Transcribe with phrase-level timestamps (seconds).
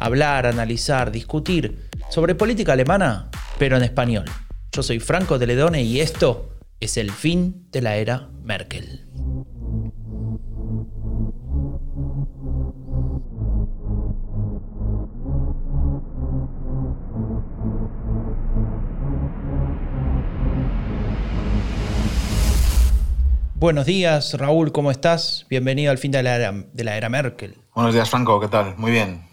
[0.00, 4.24] hablar, analizar, discutir sobre política alemana, pero en español.
[4.72, 6.48] Yo soy Franco de Ledone y esto
[6.80, 9.06] es el fin de la era Merkel.
[23.54, 25.44] Buenos días, Raúl, ¿cómo estás?
[25.50, 27.58] Bienvenido al fin de la, era, de la era Merkel.
[27.74, 28.74] Buenos días, Franco, ¿qué tal?
[28.78, 29.29] Muy bien.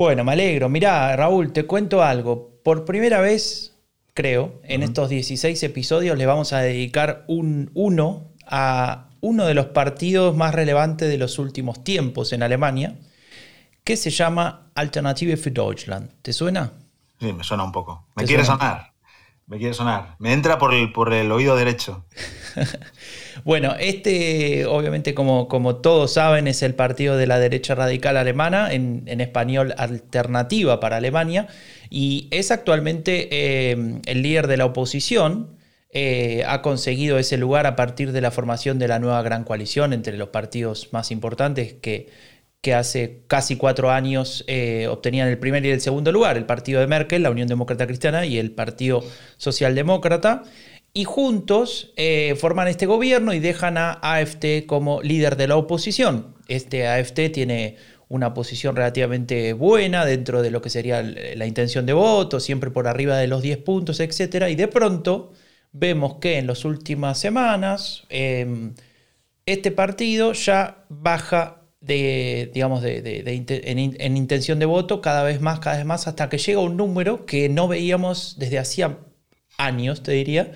[0.00, 0.70] Bueno, me alegro.
[0.70, 2.58] Mirá, Raúl, te cuento algo.
[2.64, 3.76] Por primera vez,
[4.14, 9.66] creo, en estos 16 episodios le vamos a dedicar un uno a uno de los
[9.66, 12.96] partidos más relevantes de los últimos tiempos en Alemania,
[13.84, 16.10] que se llama Alternative für Deutschland.
[16.22, 16.72] ¿Te suena?
[17.20, 18.06] Sí, me suena un poco.
[18.16, 18.94] Me quiere sonar.
[19.48, 20.16] Me quiere sonar.
[20.18, 22.06] Me entra por el, por el oído derecho.
[23.44, 28.72] bueno, este, obviamente, como, como todos saben, es el partido de la derecha radical alemana,
[28.72, 31.48] en, español Alternativa para Alemania,
[31.88, 35.58] y es actualmente eh, el líder de la oposición.
[35.92, 39.92] Eh, ha conseguido ese lugar a partir de la formación de la nueva gran coalición
[39.92, 42.08] entre los partidos más importantes que,
[42.72, 46.86] hace casi cuatro años eh, obtenían el primer y el segundo lugar, el partido de
[46.86, 49.02] Merkel, la Unión Demócrata Cristiana y el Partido
[49.38, 50.44] Socialdemócrata
[50.92, 56.34] y juntos eh, forman este gobierno y dejan a AFT como líder de la oposición.
[56.48, 57.76] Este AFT tiene
[58.08, 62.88] una posición relativamente buena dentro de lo que sería la intención de voto, siempre por
[62.88, 64.48] arriba de los 10 puntos, etc.
[64.50, 65.32] Y de pronto
[65.72, 68.74] vemos que en las últimas semanas em,
[69.46, 73.22] este partido ya baja de, digamos, de,
[73.64, 77.26] en, intención de voto cada vez más, cada vez más, hasta que llega un número
[77.26, 78.98] que no veíamos desde hacía
[79.56, 80.52] años, te diría,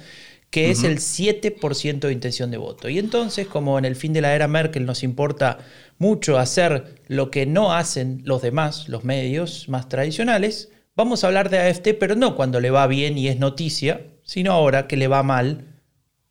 [0.54, 2.88] que es el 7% de intención de voto.
[2.88, 5.58] Y entonces, como en el fin de la era Merkel nos importa
[5.98, 11.50] mucho hacer lo que no hacen los demás, los medios más tradicionales, vamos a hablar
[11.50, 15.08] de AFT, pero no cuando le va bien y es noticia, sino ahora que le
[15.08, 15.82] va mal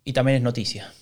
[0.06, 0.94] y también es noticia.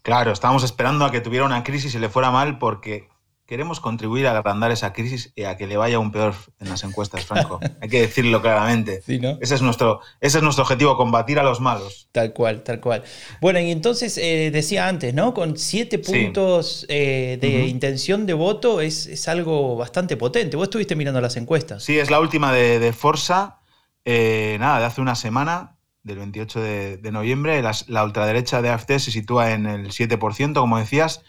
[0.00, 3.08] Claro, estábamos esperando a que tuviera una crisis y le fuera mal porque
[3.46, 6.82] queremos contribuir a agrandar esa crisis y a que le vaya un peor en las
[6.84, 7.60] encuestas, Franco.
[7.80, 9.02] Hay que decirlo claramente.
[9.40, 12.08] ese, es nuestro, ese es nuestro objetivo, combatir a los malos.
[12.12, 13.02] Tal cual, tal cual.
[13.40, 15.34] Bueno, y entonces eh, decía antes, ¿no?
[15.34, 20.56] Con siete puntos eh, de intención de voto es, algo bastante potente.
[20.56, 21.82] Vos estuviste mirando las encuestas.
[21.82, 23.60] Sí, es la última de, Forza,
[24.04, 27.62] eh, nada, de hace una semana, del 28 de, noviembre.
[27.88, 31.22] La, ultraderecha de AFT se sitúa en el 7%, como decías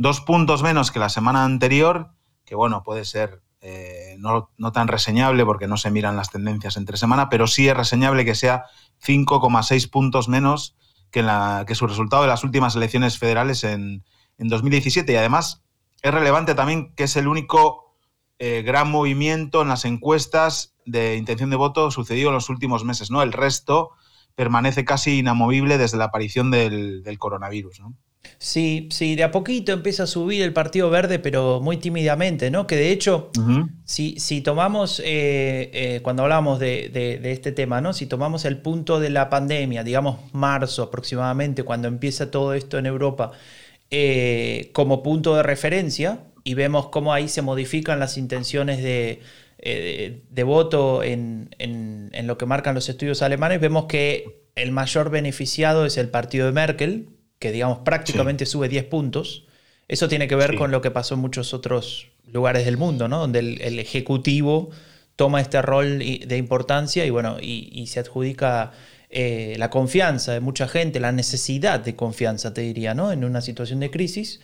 [0.00, 2.14] Dos puntos menos que la semana anterior,
[2.46, 6.96] que bueno, puede ser eh, no, tan reseñable porque no se miran las tendencias entre
[6.96, 8.64] semana, pero sí es reseñable que sea
[9.04, 10.74] 5,6 puntos menos
[11.10, 14.02] que, la, que su resultado de las últimas elecciones federales en,
[14.38, 15.12] 2017.
[15.12, 15.64] Y además
[16.00, 17.94] es relevante también que es el único
[18.38, 23.10] eh, gran movimiento en las encuestas de intención de voto sucedido en los últimos meses.
[23.10, 23.20] ¿no?
[23.20, 23.90] El resto
[24.34, 27.80] permanece casi inamovible desde la aparición del, del coronavirus.
[27.80, 27.96] ¿no?
[28.42, 32.66] Sí, sí, de a poquito empieza a subir el Partido Verde, pero muy tímidamente, ¿no?
[32.66, 33.30] Que de hecho,
[33.84, 37.92] si, si, tomamos, eh, eh, cuando hablamos de, este tema, ¿no?
[37.92, 42.86] Si tomamos el punto de la pandemia, digamos marzo aproximadamente, cuando empieza todo esto en
[42.86, 43.32] Europa,
[43.90, 49.20] eh, como punto de referencia, y vemos cómo ahí se modifican las intenciones de,
[49.58, 55.84] de voto en, en lo que marcan los estudios alemanes, vemos que el mayor beneficiado
[55.84, 57.08] es el partido de Merkel,
[57.40, 59.44] que digamos prácticamente sube 10 puntos.
[59.88, 63.18] Eso tiene que ver con lo que pasó en muchos otros lugares del mundo, ¿no?
[63.18, 64.70] Donde el, ejecutivo
[65.16, 68.70] toma este rol de importancia y bueno, y, se adjudica
[69.08, 73.10] eh, la confianza de mucha gente, la necesidad de confianza, te diría, ¿no?
[73.10, 74.40] En una situación de crisis.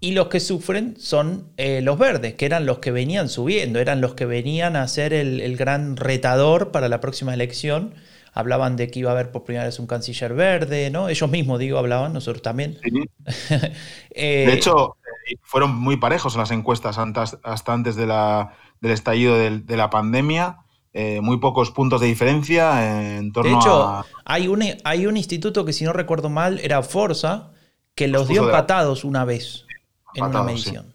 [0.00, 4.02] Y los que sufren son eh, los verdes, que eran los que venían subiendo, eran
[4.02, 7.94] los que venían a ser el, el gran retador para la próxima elección
[8.36, 11.08] hablaban de que iba a haber por primera vez un canciller verde, ¿no?
[11.08, 12.78] Ellos mismos, digo, hablaban, nosotros también.
[14.18, 14.96] Eh, de hecho,
[15.30, 19.90] eh, fueron muy parejos en las encuestas hasta antes de la, del estallido de, la
[19.90, 20.60] pandemia.
[20.94, 25.66] Eh, muy pocos puntos de diferencia en torno de hecho, hay un, hay un instituto
[25.66, 27.50] que, si no recuerdo mal, era Forza,
[27.94, 29.66] que los dio empatados una vez
[30.14, 30.94] en una medición.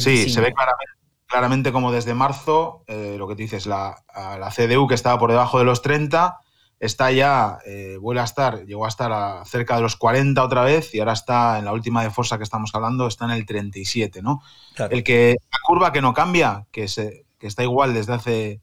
[0.00, 4.50] Sí, se ve claramente claramente como desde marzo, eh, lo que te dices, la, la
[4.50, 6.40] CDU que estaba por debajo de los 30,
[6.80, 10.94] está ya, eh, vuelve a estar, llegó a estar cerca de los 40 otra vez
[10.94, 14.22] y ahora está en la última de Forza que estamos hablando, está en el 37,
[14.22, 14.42] ¿no?
[14.90, 18.60] El que, la curva que no cambia, que, se, que está igual desde hace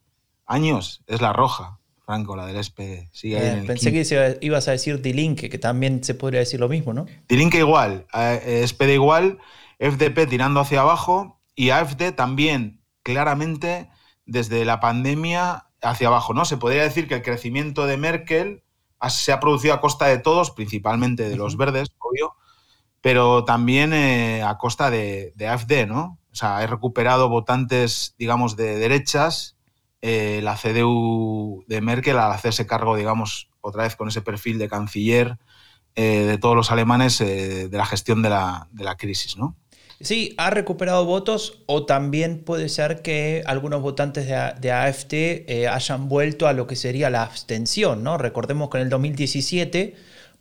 [0.47, 1.79] años, es la roja.
[2.05, 3.11] Franco, la del SP.
[3.11, 6.93] Sigue eh, pensé que ibas a decir Dilinque, que también se podría decir lo mismo,
[6.93, 7.05] ¿no?
[7.27, 9.39] Dilinque igual, eh, SPD igual,
[9.77, 13.89] FDP tirando hacia abajo y AFD también claramente
[14.25, 16.45] desde la pandemia hacia abajo, ¿no?
[16.45, 18.63] Se podría decir que el crecimiento de Merkel
[19.09, 22.35] se ha producido a costa de todos, principalmente de los verdes, obvio,
[23.01, 26.19] pero también eh, a costa de, de, AFD, ¿no?
[26.31, 29.56] O sea, he recuperado votantes, digamos, de derechas
[30.01, 34.69] eh, la CDU de Merkel al hacerse cargo, digamos, otra vez con ese perfil de
[34.69, 35.38] canciller
[35.95, 39.56] eh, de todos los alemanes de la gestión de la, de la, crisis, ¿no?
[39.99, 46.07] Sí, ha recuperado votos o también puede ser que algunos votantes de, de AFT hayan
[46.07, 48.17] vuelto a lo que sería la abstención, ¿no?
[48.17, 49.95] Recordemos que en el 2017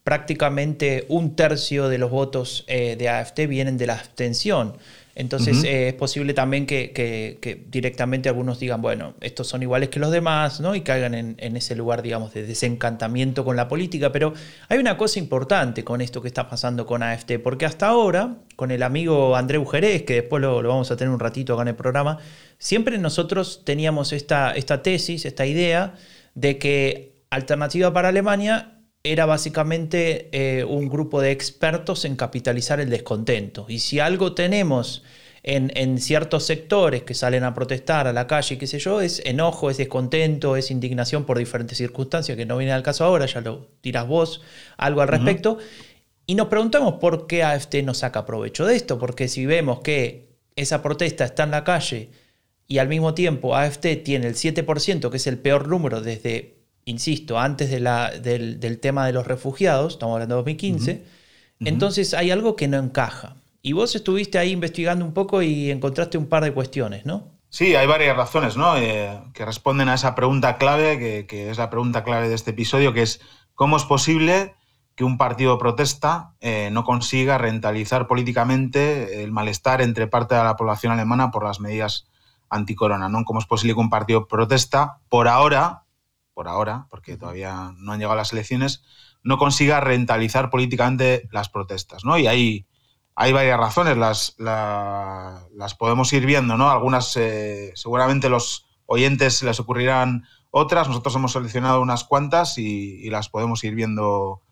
[0.05, 4.77] prácticamente un tercio de los votos de AFT vienen de la abstención.
[5.19, 10.11] Entonces eh, es posible también que, directamente algunos digan, bueno, estos son iguales que los
[10.11, 10.75] demás, ¿no?
[10.75, 14.13] Y caigan en, ese lugar, digamos, de desencantamiento con la política.
[14.13, 14.35] Pero
[14.69, 18.71] hay una cosa importante con esto que está pasando con AFT, porque hasta ahora, con
[18.71, 21.77] el amigo André Bujerés, que después lo, vamos a tener un ratito acá en el
[21.77, 22.19] programa,
[22.59, 25.95] siempre nosotros teníamos esta, esta tesis, esta idea
[26.35, 28.76] de que Alternativa para Alemania
[29.13, 33.67] era básicamente eh, un grupo de expertos en capitalizar el descontento.
[33.69, 35.03] Y si algo tenemos
[35.43, 39.71] en, ciertos sectores que salen a protestar a la calle, qué sé yo, es enojo,
[39.71, 43.69] es descontento, es indignación por diferentes circunstancias, que no viene al caso ahora, ya lo
[43.81, 44.43] tiras vos,
[44.77, 45.59] algo al respecto.
[46.27, 50.27] Y nos preguntamos por qué AFT no saca provecho de esto, porque si vemos que
[50.57, 52.11] esa protesta está en la calle
[52.67, 56.56] y al mismo tiempo AFT tiene el 7%, que es el peor número desde
[56.87, 61.05] insisto, antes de la, del, tema de los refugiados, estamos hablando de 2015,
[61.61, 63.37] entonces hay algo que no encaja.
[63.61, 67.37] Y vos estuviste ahí investigando un poco y encontraste un par de cuestiones, ¿no?
[67.49, 68.77] Sí, hay varias razones ¿no?
[68.77, 72.93] Eh, que responden a esa pregunta clave, que, es la pregunta clave de este episodio,
[72.93, 73.21] que es
[73.55, 74.55] cómo es posible
[74.95, 80.57] que un partido protesta eh, no consiga rentalizar políticamente el malestar entre parte de la
[80.57, 82.07] población alemana por las medidas
[82.49, 83.09] anticorona.
[83.09, 83.25] ¿no?
[83.25, 85.86] ¿Cómo es posible que un partido protesta, por ahora,
[86.37, 88.85] por ahora, porque todavía no han llegado las elecciones,
[89.23, 92.19] no consiga rentalizar políticamente las protestas, ¿no?
[92.19, 92.67] Y hay,
[93.15, 96.71] hay varias razones, las, las podemos ir viendo, ¿no?
[96.71, 103.31] Algunas eh, seguramente los oyentes les ocurrirán otras, nosotros hemos seleccionado unas cuantas y, las
[103.31, 104.43] podemos ir viendo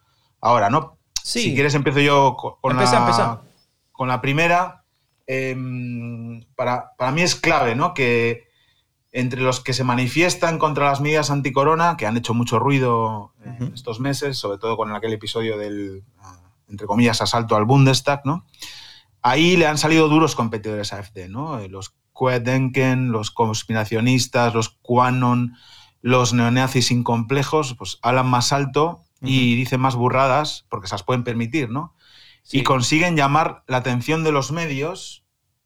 [0.40, 0.96] ahora, ¿no?
[1.22, 3.42] Si quieres empiezo yo con, la,
[3.92, 4.84] con la primera.
[5.26, 7.92] Em, para, para, mí es clave, ¿no?
[7.92, 8.53] Que
[9.16, 13.72] entre los que se manifiestan contra las medidas anticorona, que han hecho mucho ruido en
[13.72, 18.44] estos meses, sobre todo con aquel episodio del, ah, entre comillas, asalto al Bundestag, ¿no?
[19.22, 21.60] Ahí le han salido duros competidores a AfD, ¿no?
[21.60, 25.54] Eh, los Quedenken, los conspiracionistas, los Quanon,
[26.02, 31.22] los neonazis incomplejos, pues hablan más alto y dicen más burradas, porque se las pueden
[31.22, 31.94] permitir, ¿no?
[32.50, 35.23] Y consiguen llamar la atención de los medios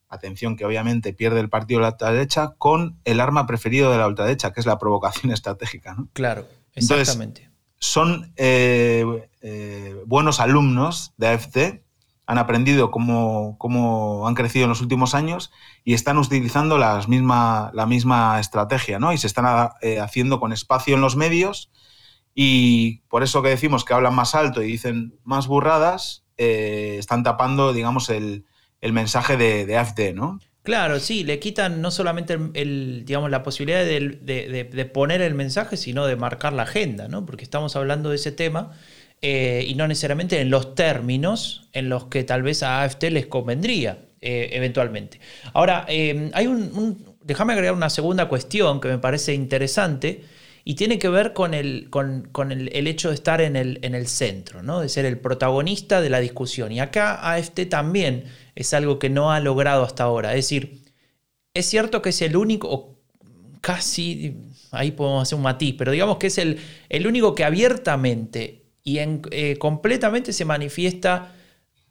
[0.09, 4.07] atención que obviamente pierde el partido de la ultraderecha, con el arma preferido de la
[4.07, 5.95] ultraderecha, que es la provocación estratégica.
[5.95, 6.09] ¿no?
[6.13, 7.51] Claro, exactamente.
[7.79, 11.59] son eh, eh, buenos alumnos de AFT,
[12.27, 15.51] han aprendido cómo, cómo, han crecido en los últimos años
[15.83, 19.15] y están utilizando las misma, la misma estrategia, ¿no?
[19.15, 21.71] Y se están eh, haciendo con espacio en los medios
[22.35, 27.73] y por eso que decimos que hablan más alto y dicen más burradas, están tapando,
[27.73, 28.45] digamos, el,
[28.81, 30.41] el mensaje de, de AFD, ¿no?
[30.69, 36.05] Claro, sí, le quitan no solamente el, digamos, la posibilidad de, poner el mensaje, sino
[36.05, 37.25] de marcar la agenda, ¿no?
[37.25, 38.73] Porque estamos hablando de ese tema
[39.23, 43.27] eh, y no necesariamente en los términos en los que tal vez a AFT les
[43.27, 45.21] convendría eh, eventualmente.
[45.55, 50.23] Ahora, eh, hay un, déjame agregar una segunda cuestión que me parece interesante
[50.69, 54.07] y tiene que ver con el, con, el, hecho de estar en el, en el
[54.07, 54.81] centro, ¿no?
[54.81, 56.73] de ser el protagonista de la discusión.
[56.73, 60.35] Y acá AFT también es algo que no ha logrado hasta ahora.
[60.35, 60.83] Es decir,
[61.55, 63.01] es cierto que es el único, o
[63.63, 64.37] casi,
[64.71, 66.59] ahí podemos hacer un matiz, pero digamos que es el,
[66.91, 71.35] el único que abiertamente y eh, completamente se manifiesta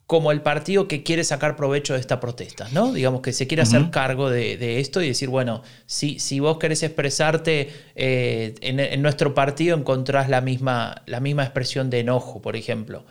[0.08, 2.94] como el partido que quiere sacar provecho de esta protesta, ¿no?
[2.94, 6.82] Digamos que se quiere hacer cargo de, esto y decir, bueno, si, si vos querés
[6.82, 13.04] expresarte eh, en, nuestro partido encontrás la misma, la misma expresión de enojo, por ejemplo.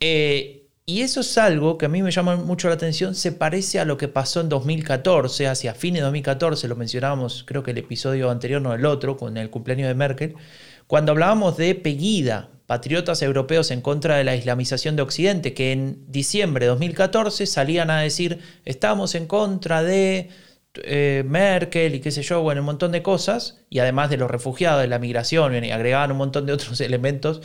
[0.00, 3.78] Eh, Y eso es algo que a mí me llama mucho la atención, se parece
[3.78, 7.78] a lo que pasó en 2014, hacia fines de 2014, lo mencionábamos creo que el
[7.78, 10.34] episodio anterior, no el otro, con el cumpleaños de Merkel,
[10.88, 16.04] cuando hablábamos de Pegida, patriotas europeos en contra de la islamización de Occidente, que en
[16.06, 20.28] diciembre de 2014 salían a decir, estamos en contra de
[20.74, 24.30] eh, Merkel y qué sé yo, bueno, un montón de cosas, y además de los
[24.30, 27.42] refugiados, de la migración, y agregaban un montón de otros elementos,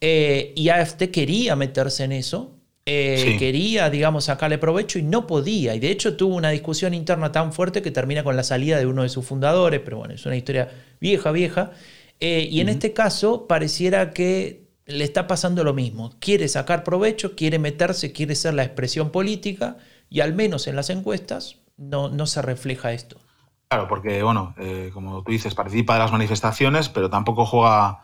[0.00, 2.54] eh, y AFD quería meterse en eso,
[2.86, 5.74] eh, quería, digamos, sacarle provecho y no podía.
[5.74, 8.86] Y de hecho tuvo una discusión interna tan fuerte que termina con la salida de
[8.86, 10.70] uno de sus fundadores, pero bueno, es una historia
[11.00, 11.72] vieja, vieja.
[12.20, 16.14] Y en este caso pareciera que le está pasando lo mismo.
[16.18, 19.76] Quiere sacar provecho, quiere meterse, quiere ser la expresión política
[20.08, 23.18] y al menos en las encuestas no, no se refleja esto.
[23.68, 28.00] Claro, porque, bueno, eh, como tú dices, participa de las manifestaciones, pero tampoco juega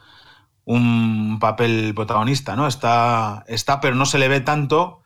[0.67, 2.67] un papel protagonista, ¿no?
[2.67, 5.01] Está, está pero no se le ve tanto,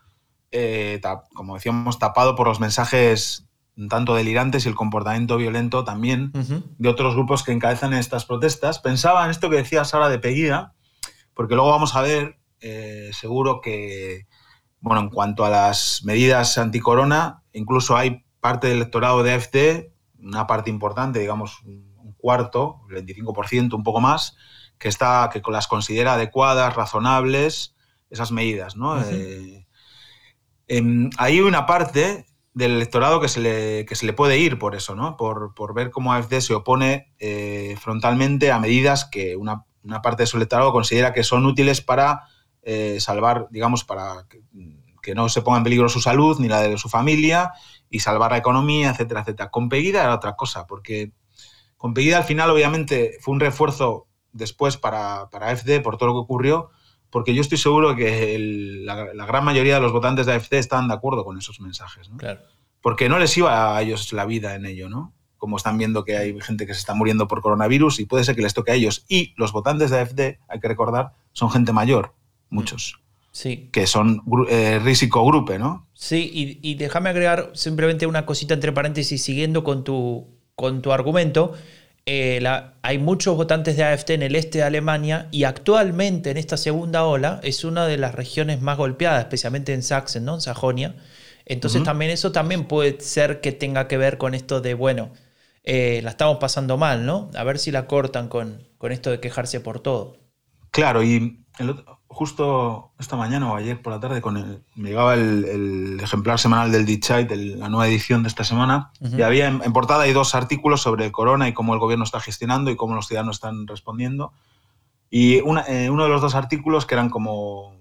[0.50, 1.00] eh,
[1.32, 3.44] como decíamos, tapado por los mensajes
[3.88, 6.32] tanto delirantes y el comportamiento violento también
[6.78, 8.80] de otros grupos que encabezan estas protestas.
[8.80, 10.74] Pensaba en esto que decías ahora de Peguida,
[11.38, 14.26] porque luego vamos a ver, eh, seguro que,
[14.80, 20.48] bueno, en cuanto a las medidas anticorona, incluso hay parte del electorado de AFD, una
[20.48, 24.36] parte importante, digamos un cuarto, el 25%, un poco más,
[24.78, 27.76] que, está, que las considera adecuadas, razonables,
[28.10, 28.74] esas medidas.
[28.74, 29.00] ¿no?
[29.00, 29.64] Eh,
[30.66, 34.96] em, hay una parte del electorado que se le, se le puede ir por eso,
[34.96, 35.16] ¿no?
[35.16, 39.66] por, ver cómo AFD se opone eh, frontalmente a medidas que una,
[40.02, 42.24] parte de su electorado considera que son útiles para
[42.62, 44.42] eh, salvar, digamos, para que,
[45.14, 47.52] no se ponga en peligro su salud ni la de su familia
[47.88, 49.50] y salvar la economía, etcétera, etcétera.
[49.50, 51.12] Con Pegida era otra cosa, porque
[51.78, 56.14] con Pegida al final obviamente fue un refuerzo después para, para AFD por todo lo
[56.16, 56.68] que ocurrió,
[57.08, 58.36] porque yo estoy seguro que
[58.84, 62.10] la, gran mayoría de los votantes de AFD están de acuerdo con esos mensajes.
[62.10, 62.18] ¿no?
[62.82, 65.14] Porque no les iba a ellos la vida en ello, ¿no?
[65.38, 68.36] Como están viendo que hay gente que se está muriendo por coronavirus y puede ser
[68.36, 69.04] que les toque a ellos.
[69.08, 72.12] Y los votantes de AFD, hay que recordar, son gente mayor,
[72.50, 73.00] muchos.
[73.32, 73.68] Sí.
[73.72, 75.86] Que son eh, risco grupo, ¿no?
[75.94, 80.26] Sí, y, y déjame agregar simplemente una cosita entre paréntesis, siguiendo con tu,
[80.56, 81.54] con tu argumento.
[82.10, 82.42] Eh,
[82.80, 87.04] hay muchos votantes de AFD en el este de Alemania y actualmente en esta segunda
[87.04, 90.36] ola es una de las regiones más golpeadas, especialmente en Sachsen, ¿no?
[90.36, 90.96] en Sajonia.
[91.44, 95.10] Entonces también eso también puede ser que tenga que ver con esto de, bueno,
[95.70, 97.30] eh, la estamos pasando mal, ¿no?
[97.36, 100.16] A ver si la cortan con, con esto de quejarse por todo.
[100.70, 104.88] Claro, y el otro, justo esta mañana o ayer por la tarde con el, me
[104.88, 109.72] llegaba el, ejemplar semanal del de la nueva edición de esta semana, y había en,
[109.74, 112.94] portada hay dos artículos sobre el corona y cómo el gobierno está gestionando y cómo
[112.94, 114.32] los ciudadanos están respondiendo.
[115.10, 117.76] Y eh, uno de los dos artículos, que eran como...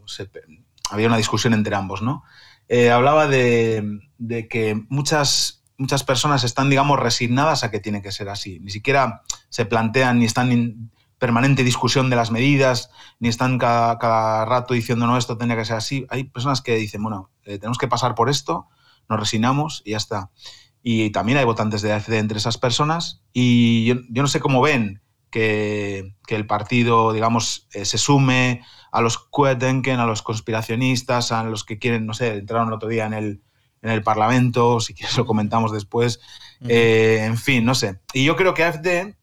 [0.90, 2.24] había una discusión entre ambos, ¿no?
[2.70, 8.12] Eh, hablaba de, de, que muchas, muchas personas están, digamos, resignadas a que tiene que
[8.12, 8.60] ser así.
[8.60, 14.74] Ni siquiera se plantean ni están permanente discusión de las medidas, ni están cada, rato
[14.74, 16.06] diciendo, no, esto tenía que ser así.
[16.10, 18.68] Hay personas que dicen, bueno, eh, tenemos que pasar por esto,
[19.10, 20.32] nos resignamos y ya está.
[20.84, 25.02] Y también hay votantes de AFD entre esas personas y yo, no sé cómo ven
[25.30, 31.64] que, el partido, digamos, eh, se sume a los Kuetenken, a los conspiracionistas, a los
[31.64, 33.42] que quieren, no sé, entraron el otro día en el,
[33.82, 36.20] en el Parlamento, si quieres lo comentamos después.
[36.62, 38.00] Eh, en fin, no sé.
[38.14, 39.16] Y yo creo que AFD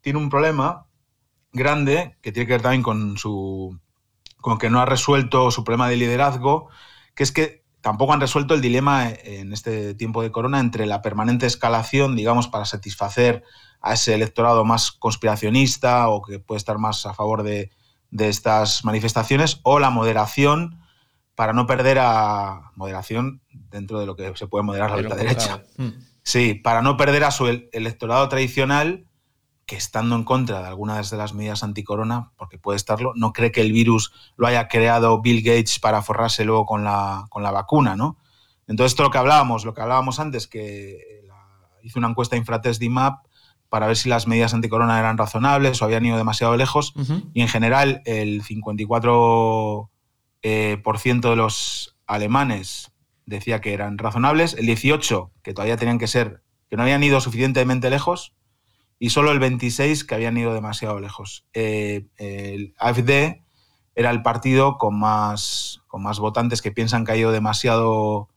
[0.00, 0.86] tiene un problema
[1.52, 3.78] grande que tiene que ver también con su
[4.40, 6.68] con que no ha resuelto su problema de liderazgo,
[7.14, 11.02] que es que tampoco han resuelto el dilema en este tiempo de corona entre la
[11.02, 13.44] permanente escalación, digamos, para satisfacer
[13.80, 17.70] a ese electorado más conspiracionista o que puede estar más a favor de,
[18.10, 20.80] estas manifestaciones, o la moderación
[21.38, 25.62] para no perder a moderación dentro de lo que se puede moderar la derecha.
[25.76, 25.90] Hmm.
[26.24, 29.06] Sí, para no perder a su electorado tradicional
[29.64, 33.52] que estando en contra de algunas de las medidas anticorona, porque puede estarlo, no cree
[33.52, 37.52] que el virus lo haya creado Bill Gates para forrarse luego con la, con la
[37.52, 38.18] vacuna, ¿no?
[38.66, 41.22] Entonces, esto lo que hablábamos, lo que hablábamos antes, que
[41.84, 43.24] hizo una encuesta Infratest DIMAP
[43.68, 46.94] para ver si las medidas anticorona eran razonables o habían ido demasiado lejos,
[47.32, 49.88] y en general el 54%
[50.42, 52.92] eh, de los alemanes
[53.26, 57.20] decía que eran razonables, el 18% que todavía tenían que ser, que no habían ido
[57.20, 58.34] suficientemente lejos,
[58.98, 61.46] y solo el 26 que habían ido demasiado lejos.
[61.52, 63.42] Eh, el AFD
[63.94, 68.28] era el partido con más, con más votantes que piensan que ha ido demasiado,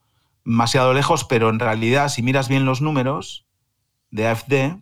[0.46, 3.46] demasiado lejos, pero en realidad, si miras bien los números
[4.12, 4.82] de AFD,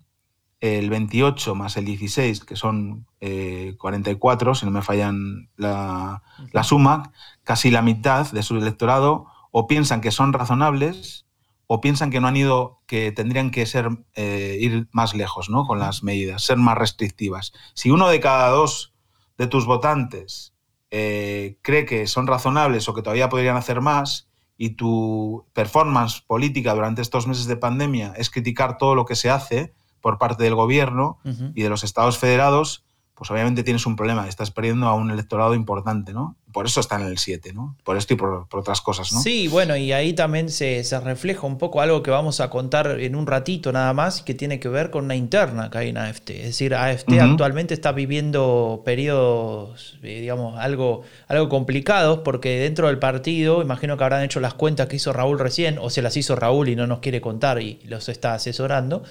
[0.62, 7.12] el 28 más el 16, que son 44, si no me fallan la, la suma,
[7.44, 11.25] casi la mitad de su electorado o piensan que son razonables
[11.72, 15.66] o piensan que no han ido, que tendrían que ser eh, ir más lejos ¿no?
[15.66, 17.54] con las medidas, ser más restrictivas.
[17.75, 18.94] Si uno de cada dos
[19.38, 20.56] de tus votantes
[20.89, 26.74] eh, cree que son razonables o que todavía podrían hacer más, y tu performance política
[26.74, 30.56] durante estos meses de pandemia es criticar todo lo que se hace por parte del
[30.56, 31.20] gobierno
[31.53, 32.84] y de los estados federados,
[33.15, 36.38] pues obviamente tienes un problema, estás perdiendo a un electorado importante, ¿no?
[36.51, 37.75] Por eso está en el 7, ¿no?
[37.84, 39.22] Por esto y por, otras cosas, ¿no?
[39.22, 43.15] Sí, bueno, y ahí también se, refleja un poco algo que vamos a contar en
[43.15, 46.29] un ratito nada más, que tiene que ver con una interna que hay en AFT.
[46.32, 53.00] Es decir, AFT actualmente está viviendo periodos, eh, digamos, algo, algo complicados, porque dentro del
[53.00, 56.36] partido, imagino que habrán hecho las cuentas que hizo Raúl recién, o se las hizo
[56.36, 59.03] Raúl y no nos quiere contar y los está asesorando.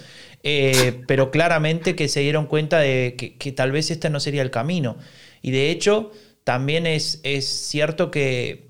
[0.43, 4.51] Eh, pero claramente que se dieron cuenta de que, tal vez este no sería el
[4.51, 4.97] camino.
[5.41, 6.11] Y de hecho,
[6.43, 8.69] también es, es cierto que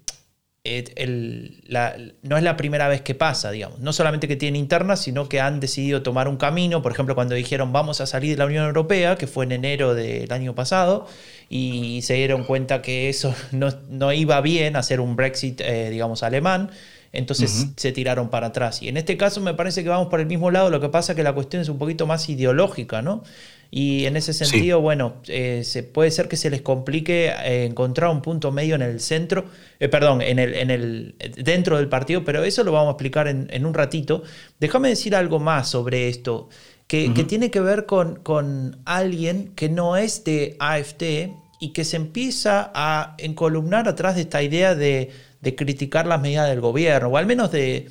[0.65, 3.79] eh, no es la primera vez que pasa, digamos.
[3.79, 6.81] No solamente que tienen internas, sino que han decidido tomar un camino.
[6.81, 9.95] Por ejemplo, cuando dijeron vamos a salir de la Unión Europea, que fue en enero
[9.95, 11.07] del año pasado,
[11.49, 16.71] y se dieron cuenta que eso no, iba bien, hacer un Brexit, eh, digamos, alemán.
[17.11, 18.83] Entonces se tiraron para atrás.
[18.83, 21.13] Y en este caso me parece que vamos por el mismo lado, lo que pasa
[21.13, 23.23] es que la cuestión es un poquito más ideológica, ¿no?
[23.71, 28.09] Y en ese sentido, bueno, eh, se, puede ser que se les complique eh, encontrar
[28.09, 29.45] un punto medio en el centro,
[29.79, 33.27] eh, perdón, en el, en el, dentro del partido, pero eso lo vamos a explicar
[33.27, 34.23] en, un ratito.
[34.59, 36.49] Déjame decir algo más sobre esto,
[36.87, 41.03] que, tiene que ver con, con alguien que no es de AFT
[41.59, 45.11] y que se empieza a encolumnar atrás de esta idea de
[45.41, 47.89] de criticar las medidas del gobierno, o al menos de,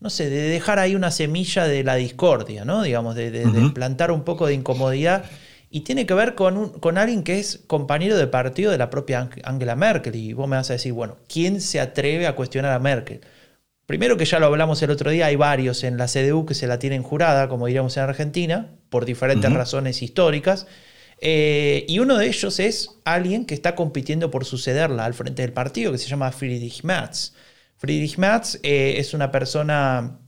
[0.00, 2.82] no sé, de dejar ahí una semilla de la discordia, ¿no?
[2.82, 5.24] Digamos, de, plantar un poco de incomodidad.
[5.70, 9.28] Y tiene que ver con, con alguien que es compañero de partido de la propia
[9.44, 10.14] Angela Merkel.
[10.14, 13.20] Y vos me vas a decir, bueno, ¿quién se atreve a cuestionar a Merkel?
[13.88, 16.66] Primero que ya lo hablamos el otro día, hay varios en la CDU que se
[16.66, 20.66] la tienen jurada, como diríamos en Argentina, por diferentes razones históricas.
[21.20, 25.52] Eh, y uno de ellos es alguien que está compitiendo por sucederla al frente del
[25.52, 27.32] partido, que se llama Friedrich Merz.
[27.78, 30.20] Friedrich Merz eh, es una persona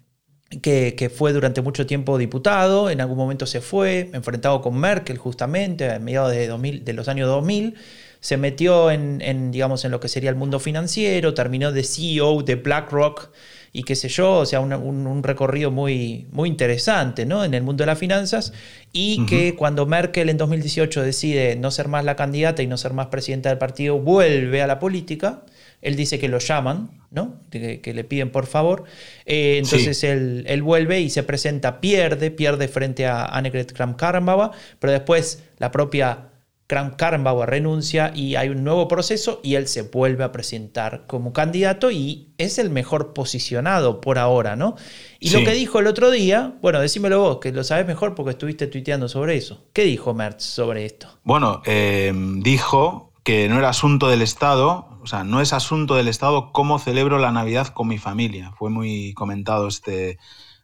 [0.62, 5.90] que, fue durante mucho tiempo diputado, en algún momento se fue, enfrentado con Merkel justamente,
[5.90, 7.76] a mediados de, de los años 2000
[8.20, 12.56] se metió en, digamos, en lo que sería el mundo financiero, terminó de CEO de
[12.56, 13.30] BlackRock
[13.72, 17.44] y qué sé yo, o sea, un, recorrido muy, muy interesante ¿no?
[17.44, 18.52] en el mundo de las finanzas,
[18.92, 22.92] y que cuando Merkel en 2018 decide no ser más la candidata y no ser
[22.92, 25.44] más presidenta del partido, vuelve a la política,
[25.82, 27.40] él dice que lo llaman, ¿no?
[27.50, 28.84] que, le piden por favor,
[29.26, 34.92] eh, entonces él, él, vuelve y se presenta, pierde, pierde frente a Annegret Kramp-Karrenbauer, pero
[34.92, 36.30] después la propia
[36.70, 41.32] Kram Karrenbauer renuncia y hay un nuevo proceso y él se vuelve a presentar como
[41.32, 44.76] candidato y es el mejor posicionado por ahora, ¿no?
[45.18, 48.30] Y lo que dijo el otro día, bueno, decímelo vos, que lo sabes mejor porque
[48.30, 49.64] estuviste tuiteando sobre eso.
[49.72, 51.08] ¿Qué dijo Merz sobre esto?
[51.24, 56.08] Bueno, eh, dijo que no era asunto del Estado, o sea, no es asunto del
[56.08, 58.52] Estado cómo celebro la Navidad con mi familia.
[58.52, 60.18] Fue muy comentado este,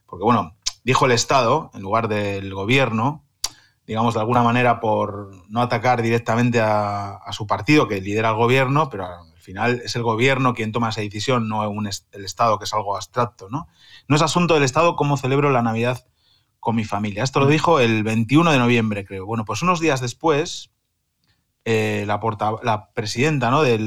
[0.05, 3.25] porque bueno, dijo el Estado en lugar del gobierno,
[3.85, 8.89] digamos, de alguna manera por no atacar directamente a, su partido que lidera el gobierno,
[8.89, 12.73] pero al final es el gobierno quien toma esa decisión, no el Estado, que es
[12.73, 13.49] algo abstracto.
[13.49, 13.67] ¿no?
[14.07, 16.05] no es asunto del Estado cómo celebro la Navidad
[16.59, 17.23] con mi familia.
[17.23, 19.25] Esto lo dijo el 21 de noviembre, creo.
[19.25, 20.71] Bueno, pues unos días después,
[21.69, 22.17] eh, la,
[22.63, 23.61] la, presidenta ¿no?
[23.61, 23.77] de,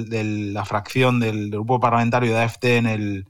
[0.52, 3.26] la fracción del, grupo parlamentario de AFT en el,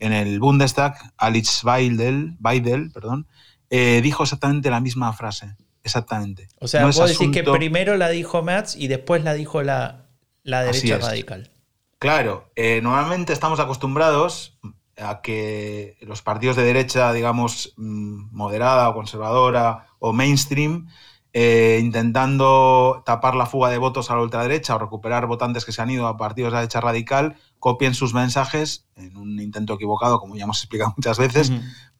[0.00, 3.28] en el Bundestag, Alice Weidel, Weidel perdón,
[3.70, 5.54] eh, dijo exactamente la misma frase.
[5.84, 6.48] Exactamente.
[6.58, 10.06] O sea, no decir que primero la dijo Merz y después la dijo la,
[10.42, 11.52] la derecha radical.
[12.00, 14.58] Claro, eh, normalmente estamos acostumbrados
[14.98, 20.88] a que los partidos de derecha, digamos, mm, moderada o conservadora o mainstream,
[21.34, 25.80] eh, intentando tapar la fuga de votos a la ultraderecha o recuperar votantes que se
[25.80, 30.36] han ido a partidos de derecha radical, copien sus mensajes en un intento equivocado, como
[30.36, 31.52] ya hemos explicado muchas veces,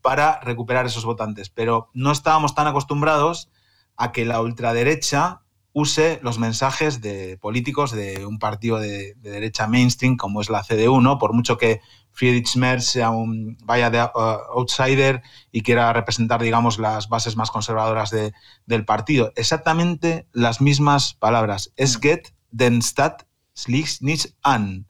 [0.02, 1.48] para recuperar esos votantes.
[1.48, 3.50] Pero no estábamos tan acostumbrados
[3.96, 5.42] a que la ultraderecha
[5.72, 11.00] use los mensajes de políticos de un partido de, derecha mainstream como es la CDU,
[11.00, 11.18] ¿no?
[11.18, 11.80] Por mucho que
[12.12, 17.50] Friedrich Merz sea un vaya de uh, outsider y quiera representar, digamos, las bases más
[17.50, 19.32] conservadoras del partido.
[19.36, 21.72] Exactamente las mismas palabras.
[21.76, 23.24] Es get den Stadt
[23.68, 24.86] nicht an.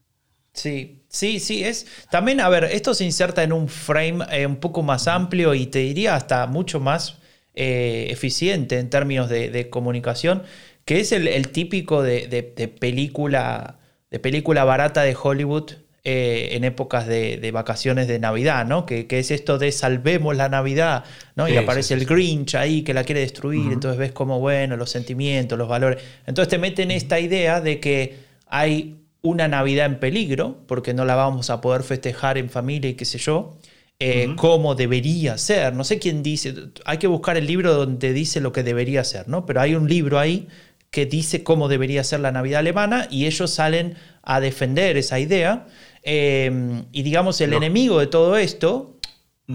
[0.53, 1.87] Sí, sí, sí, es.
[2.11, 5.65] También, a ver, esto se inserta en un frame eh, un poco más amplio y
[5.65, 7.17] te diría hasta mucho más
[7.55, 10.41] eficiente en términos de, comunicación,
[10.85, 15.73] que es el, típico de, película, de película barata de Hollywood
[16.05, 18.85] eh, en épocas de, vacaciones de Navidad, ¿no?
[18.85, 21.47] Que, es esto de salvemos la Navidad, ¿no?
[21.47, 25.57] y aparece el Grinch ahí que la quiere destruir, entonces ves como, bueno, los sentimientos,
[25.57, 26.03] los valores.
[26.27, 31.15] Entonces te meten esta idea de que hay una Navidad en peligro, porque no la
[31.15, 33.57] vamos a poder festejar en familia y qué sé yo,
[33.99, 35.73] eh, como debería ser.
[35.73, 39.29] No sé quién dice, hay que buscar el libro donde dice lo que debería ser,
[39.29, 39.45] ¿no?
[39.45, 40.49] Pero hay un libro ahí
[40.91, 45.67] que dice cómo debería ser la Navidad alemana y ellos salen a defender esa idea.
[46.03, 48.99] Em, y digamos, el enemigo de todo esto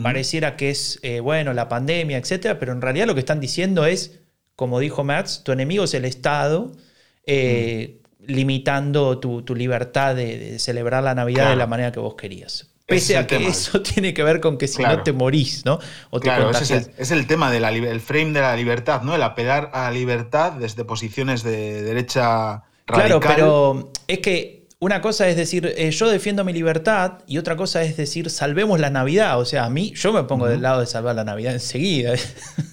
[0.02, 3.86] pareciera que es, eh, bueno, la pandemia, etcétera, pero en realidad lo que están diciendo
[3.86, 4.20] es,
[4.56, 6.72] como dijo Max, tu enemigo es el Estado,
[7.24, 12.70] eh, limitando tu, libertad de, celebrar la Navidad de la manera que vos querías.
[12.86, 15.78] Pese a que eso tiene que ver con que si no te morís, ¿no?
[16.08, 19.14] O claro, ese es el, tema del frame de la libertad, ¿no?
[19.14, 23.20] El apelar a la libertad desde posiciones de derecha radical.
[23.20, 27.56] Claro, pero es que una cosa es decir, eh, yo defiendo mi libertad y otra
[27.56, 29.40] cosa es decir, salvemos la Navidad.
[29.40, 32.14] O sea, a mí, yo me pongo del lado de salvar la Navidad enseguida.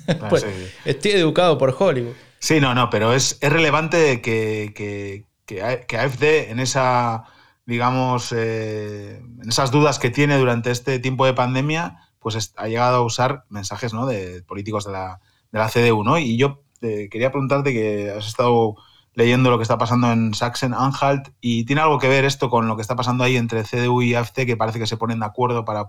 [0.07, 0.45] Ah, pues,
[0.85, 2.13] estoy educado por Hollywood.
[2.37, 7.23] Sí, no, no, pero es, es relevante que, que, que, AFD en esa,
[7.65, 12.97] digamos, eh, en esas dudas que tiene durante este tiempo de pandemia, pues ha llegado
[12.97, 14.05] a usar mensajes ¿no?
[14.05, 16.19] de políticos de la, de la CDU, ¿no?
[16.19, 18.75] Y yo eh, quería preguntarte que has estado
[19.15, 22.75] leyendo lo que está pasando en Sachsen-Anhalt y tiene algo que ver esto con lo
[22.75, 25.63] que está pasando ahí entre CDU y AFC, que parece que se ponen de acuerdo
[25.63, 25.85] para,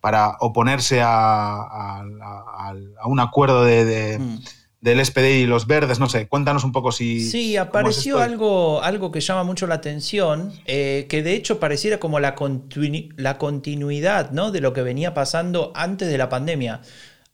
[0.00, 2.02] para oponerse a,
[3.04, 4.38] un acuerdo de, mm.
[4.80, 6.00] del SPD y los verdes.
[6.00, 7.28] No sé, cuéntanos un poco si...
[7.28, 12.18] Sí, apareció algo, algo que llama mucho la atención, eh, que de hecho pareciera como
[12.18, 12.34] la,
[13.16, 14.50] la continuidad ¿no?
[14.50, 16.80] de lo que venía pasando antes de la pandemia.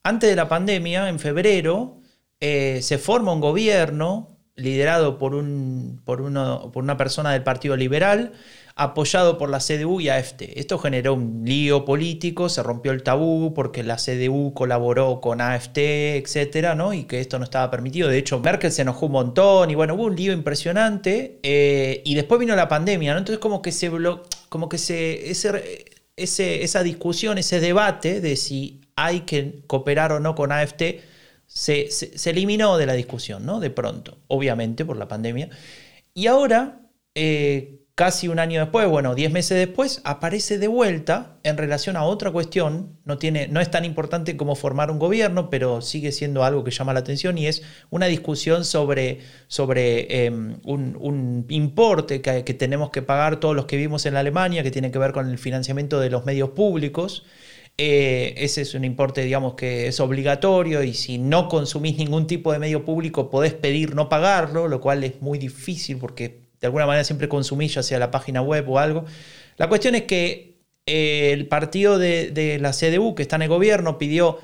[0.02, 1.98] Antes de la pandemia, en febrero,
[2.40, 6.20] eh, se forma un gobierno liderado por, un, por,
[6.72, 8.32] por una persona del Partido Liberal,
[8.80, 10.42] apoyado por la CDU y AFT.
[10.56, 15.78] Esto generó un lío político, se rompió el tabú porque la CDU colaboró con AFT,
[16.16, 16.94] etcétera, ¿no?
[16.94, 18.08] Y que esto no estaba permitido.
[18.08, 21.38] De hecho, Merkel se enojó un montón y bueno, hubo un lío impresionante.
[21.42, 23.18] Eh, y después vino la pandemia, ¿no?
[23.18, 23.90] Entonces, como que se
[24.48, 25.84] como que se, ese,
[26.16, 30.82] ese, esa discusión, ese debate de si hay que cooperar o no con AFT
[31.52, 31.88] se,
[32.30, 33.58] eliminó de la discusión, ¿no?
[33.58, 35.50] De pronto, obviamente por la pandemia.
[36.14, 36.82] Y ahora,
[37.16, 42.04] eh, casi un año después, bueno, diez meses después, aparece de vuelta en relación a
[42.04, 43.00] otra cuestión.
[43.04, 46.70] No, tiene, no es tan importante como formar un gobierno, pero sigue siendo algo que
[46.70, 52.90] llama la atención y es una discusión sobre, sobre em, un, importe que, que tenemos
[52.90, 55.98] que pagar todos los que vivimos en Alemania, que tiene que ver con el financiamiento
[55.98, 57.24] de los medios públicos.
[57.82, 62.52] Eh, ese es un importe, digamos, que es obligatorio y si no consumís ningún tipo
[62.52, 66.84] de medio público podés pedir no pagarlo, lo cual es muy difícil porque de alguna
[66.84, 69.06] manera siempre consumís ya sea la página web o algo.
[69.56, 73.96] La cuestión es que eh, el partido de, la CDU que está en el gobierno
[73.96, 74.40] pidió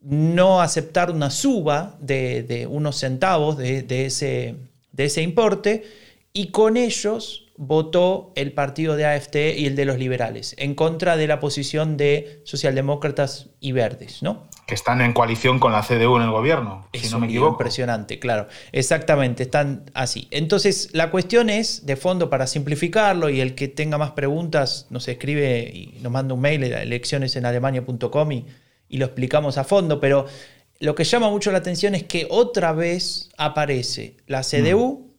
[0.00, 4.54] no aceptar una suba de, unos centavos de, ese,
[4.92, 5.84] de ese importe
[6.32, 11.16] y con ellos votó el partido de AFT y el de los liberales, en contra
[11.16, 14.48] de la posición de socialdemócratas y verdes, ¿no?
[14.66, 17.52] Que están en coalición con la CDU en el gobierno, si no me equivoco.
[17.52, 18.48] Impresionante, claro.
[18.72, 20.26] Exactamente, están así.
[20.32, 25.06] Entonces, la cuestión es, de fondo, para simplificarlo, y el que tenga más preguntas nos
[25.06, 28.46] escribe y nos manda un mail a eleccionesenalemania.com y,
[28.88, 30.26] y lo explicamos a fondo, pero
[30.80, 35.12] lo que llama mucho la atención es que otra vez aparece la CDU mm.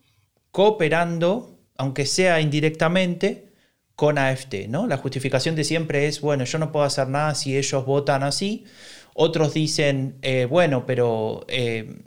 [0.52, 3.54] cooperando aunque sea indirectamente,
[3.96, 4.68] con AFT.
[4.68, 4.88] ¿no?
[4.88, 8.66] La justificación de siempre es, bueno, yo no puedo hacer nada si ellos votan así.
[9.14, 12.02] Otros dicen, eh, bueno, pero eh,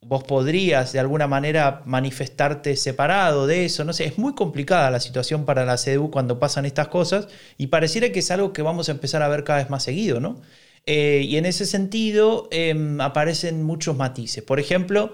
[0.00, 3.84] vos podrías de alguna manera manifestarte separado de eso.
[3.84, 7.66] No sé, es muy complicada la situación para la CDU cuando pasan estas cosas y
[7.68, 10.40] pareciera que es algo que vamos a empezar a ver cada vez más seguido, ¿no?
[10.86, 14.42] Eh, y en ese sentido em, aparecen muchos matices.
[14.42, 15.12] Por ejemplo,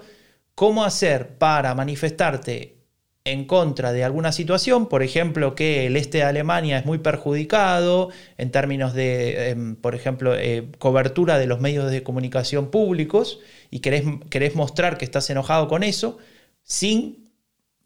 [0.55, 2.75] ¿cómo hacer para manifestarte
[3.25, 8.09] en contra de alguna situación, por ejemplo, que el este de Alemania es muy perjudicado
[8.37, 13.39] en términos de, em, por ejemplo, eh, cobertura de los medios de comunicación públicos
[13.71, 16.19] y querés, querés, mostrar que estás enojado con eso,
[16.61, 17.31] sin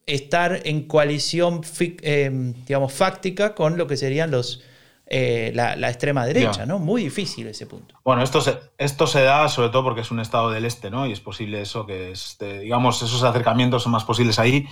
[0.05, 1.61] estar en coalición,
[2.01, 4.61] em, digamos, fáctica con lo que serían los,
[5.07, 6.79] eh, la, extrema derecha, ¿no?
[6.79, 7.95] Muy difícil ese punto.
[8.03, 11.07] Bueno, esto se, esto se da sobre todo porque es un estado del este, ¿no?
[11.07, 14.67] Y es posible eso, que, este, digamos, esos acercamientos son más posibles ahí.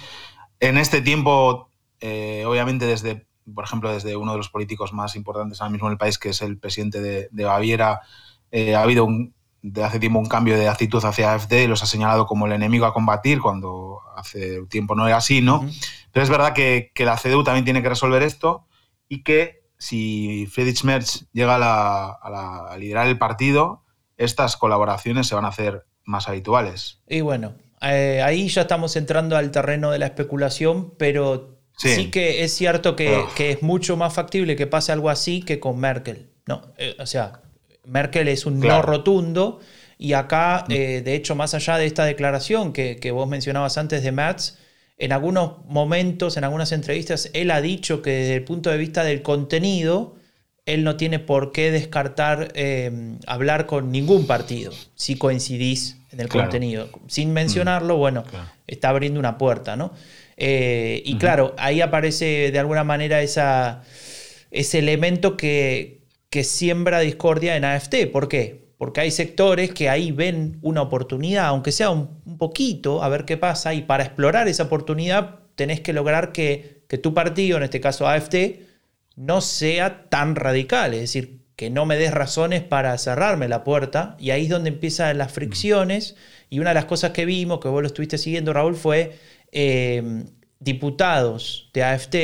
[0.60, 5.62] En este tiempo, eh, obviamente desde, por ejemplo, desde uno de los políticos más importantes
[5.62, 8.02] ahora mismo en el país, que es el presidente de, Baviera,
[8.52, 11.84] eh, ha habido un, de hace tiempo un cambio de actitud hacia AFD y los
[11.84, 15.67] ha señalado como el enemigo a combatir cuando hace tiempo no era así, ¿no?
[16.12, 18.65] Pero es verdad que, la CDU también tiene que resolver esto
[19.08, 23.84] y que si Friedrich Merz llega a, liderar el partido,
[24.17, 27.02] estas colaboraciones se van a hacer más habituales.
[27.08, 32.44] Y bueno, eh, ahí ya estamos entrando al terreno de la especulación, pero sí, que
[32.44, 36.30] es cierto que, es mucho más factible que pase algo así que con Merkel.
[36.46, 36.74] ¿no?
[36.78, 37.42] Eh, o sea,
[37.86, 39.60] Merkel es un no rotundo
[39.98, 40.72] y acá, mm.
[40.72, 44.58] eh, de hecho, más allá de esta declaración que, que vos mencionabas antes de Merz,
[44.98, 49.04] en algunos momentos, en algunas entrevistas, él ha dicho que desde el punto de vista
[49.04, 50.16] del contenido,
[50.67, 56.30] él no tiene por qué descartar eh, hablar con ningún partido si coincidís en el
[56.30, 56.89] contenido.
[57.08, 57.99] Sin mencionarlo, mm.
[57.99, 58.23] bueno,
[58.67, 59.93] está abriendo una puerta, ¿no?
[60.38, 63.82] Eh, y claro, ahí aparece de alguna manera esa,
[64.51, 68.12] ese elemento que, que siembra discordia en AFT.
[68.12, 68.67] ¿Por qué?
[68.77, 73.36] porque hay sectores que ahí ven una oportunidad, aunque sea un, poquito, a ver qué
[73.36, 78.08] pasa, y para explorar esa oportunidad tenés que lograr que, tu partido, en este caso
[78.08, 78.36] AFT,
[79.17, 84.15] no sea tan radical, es decir, que no me des razones para cerrarme la puerta,
[84.19, 86.15] y ahí es donde empiezan las fricciones,
[86.49, 89.17] y una de las cosas que vimos, que vos lo estuviste siguiendo, Raúl, fue
[89.51, 90.23] eh,
[90.60, 92.15] diputados de AFT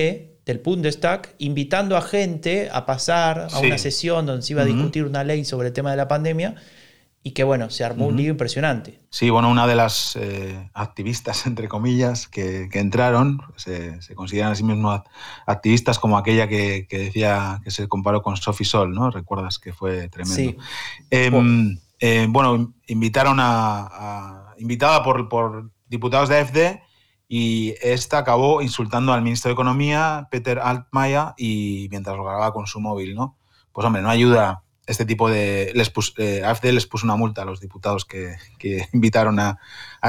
[0.46, 5.06] del Bundestag invitando a gente a pasar a una sesión donde se iba a discutir
[5.06, 6.56] una ley sobre el tema de la pandemia
[7.26, 9.00] y que bueno, se armó un lío impresionante.
[9.10, 14.64] Sí, bueno, una de las eh, activistas, entre comillas, que, entraron, se, consideran a sí
[14.66, 15.02] mismos
[15.48, 19.10] activistas como aquella que, decía que se comparó con Sophie Sol, ¿no?
[19.10, 20.36] Recuerdas que fue tremendo.
[20.36, 20.58] Sí.
[21.10, 26.82] Em, eh, bueno, invitaron a, invitada por, por diputados de AFD
[27.30, 32.68] y esta acabó insultando al ministro de Economía, Peter Altmaier, y mientras lo grababa con
[32.68, 33.38] su móvil, ¿no?
[33.72, 35.72] Pues hombre, no ayuda este tipo de...
[35.76, 38.36] Les eh, AFD les puso una multa a los diputados que,
[38.94, 39.60] invitaron a,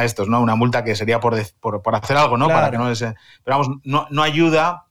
[0.03, 0.41] estos, ¿no?
[0.41, 2.49] Una multa que sería por, por, hacer algo, ¿no?
[2.49, 3.01] Para que no les...
[3.01, 4.87] Pero vamos, no, ayuda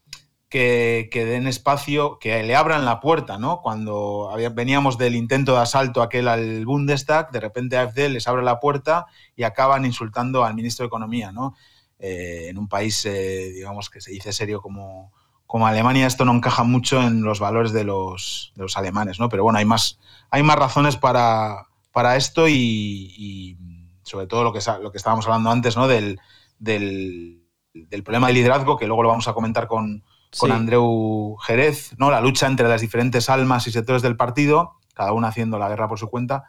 [0.49, 3.61] que, que, den espacio, que le abran la puerta, ¿no?
[3.61, 8.59] Cuando veníamos del intento de asalto aquel al Bundestag, de repente AFD les abre la
[8.59, 11.55] puerta y acaban insultando al ministro de Economía, ¿no?
[11.99, 15.13] Eh, en un país, eh, digamos, que se dice serio como,
[15.53, 19.29] como Alemania, esto no encaja mucho en los valores de los, de los alemanes, ¿no?
[19.29, 19.99] Pero bueno, hay más,
[20.31, 23.55] hay más razones para, para esto y,
[24.01, 25.87] sobre todo lo que, lo que estábamos hablando antes, ¿no?
[25.87, 26.19] Del,
[26.57, 30.03] del, del, problema de liderazgo, que luego lo vamos a comentar con,
[30.39, 32.09] con Andreu Jerez, ¿no?
[32.09, 35.87] La lucha entre las diferentes almas y sectores del partido, cada uno haciendo la guerra
[35.87, 36.45] por su cuenta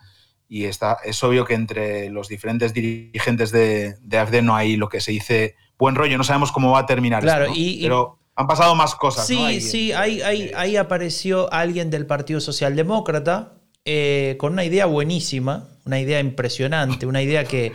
[0.49, 4.89] y está, es obvio que entre los diferentes dirigentes de, de AFD no hay lo
[4.89, 8.47] que se dice buen rollo, no sabemos cómo va a terminar claro, esto, pero han
[8.47, 9.27] pasado más cosas.
[9.27, 13.53] Sí, sí, ahí, ahí, apareció alguien del Partido Socialdemócrata
[13.85, 17.73] eh, con una idea buenísima, una idea impresionante, una idea que,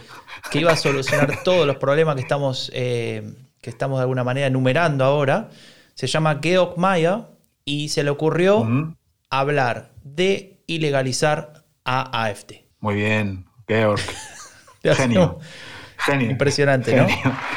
[0.54, 5.06] iba a solucionar todos los problemas que estamos, eh, que estamos de alguna manera enumerando
[5.06, 5.50] ahora.
[5.93, 7.19] Se llama Georg Mayer
[7.65, 8.67] y se le ocurrió
[9.30, 12.54] hablar de ilegalizar a AFT.
[12.80, 14.02] Muy bien, Georg.
[14.84, 15.39] Genio.
[15.98, 16.32] Genio.
[16.32, 17.08] Impresionante, ¿no?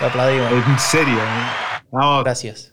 [0.01, 0.53] Lo aplaudimos.
[0.53, 1.15] En serio.
[1.15, 1.83] ¿eh?
[1.93, 2.25] Vamos.
[2.25, 2.72] Gracias.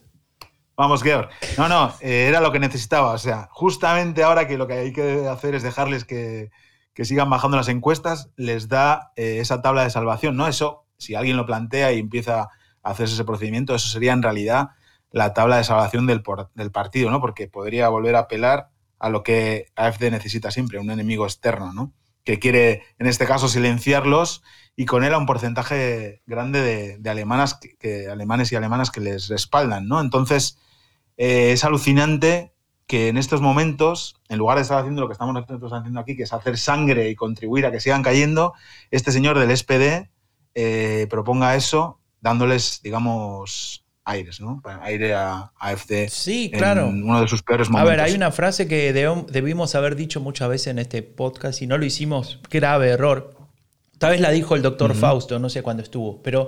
[0.80, 1.28] Vamos, Georg.
[1.58, 3.12] No, no, eh, era lo que necesitaba.
[3.12, 6.52] O sea, justamente ahora que lo que hay que hacer es dejarles que,
[7.04, 10.48] sigan bajando las encuestas, les da eh, esa tabla de salvación, ¿no?
[10.48, 12.50] Eso, si alguien lo plantea y empieza a
[12.82, 14.70] hacerse ese procedimiento, eso sería en realidad
[15.12, 16.24] la tabla de salvación del,
[16.56, 17.20] del partido, ¿no?
[17.20, 21.92] Porque podría volver a apelar a lo que AFD necesita siempre, un enemigo externo, ¿no?
[22.24, 24.44] que quiere, en este caso, silenciarlos
[24.76, 29.30] y con él a un porcentaje grande de, alemanas que, alemanes y alemanas que les
[29.30, 29.88] respaldan.
[29.88, 30.00] ¿no?
[30.00, 30.58] Entonces,
[31.20, 32.54] eh, es alucinante
[32.88, 36.16] que en estos momentos, en lugar de estar haciendo lo que estamos nosotros haciendo aquí,
[36.16, 38.54] que es hacer sangre y contribuir a que sigan cayendo,
[38.90, 40.10] este señor del SPD
[40.56, 44.64] eh, proponga eso, dándoles, digamos, aires, ¿no?
[44.82, 46.08] Aire a AFD.
[46.10, 46.88] Sí, claro.
[46.88, 47.92] En uno de sus peores momentos.
[47.92, 51.68] A ver, hay una frase que debimos haber dicho muchas veces en este podcast y
[51.68, 53.36] no lo hicimos, grave error.
[53.98, 56.48] Tal vez la dijo el doctor Fausto, no sé cuándo estuvo, pero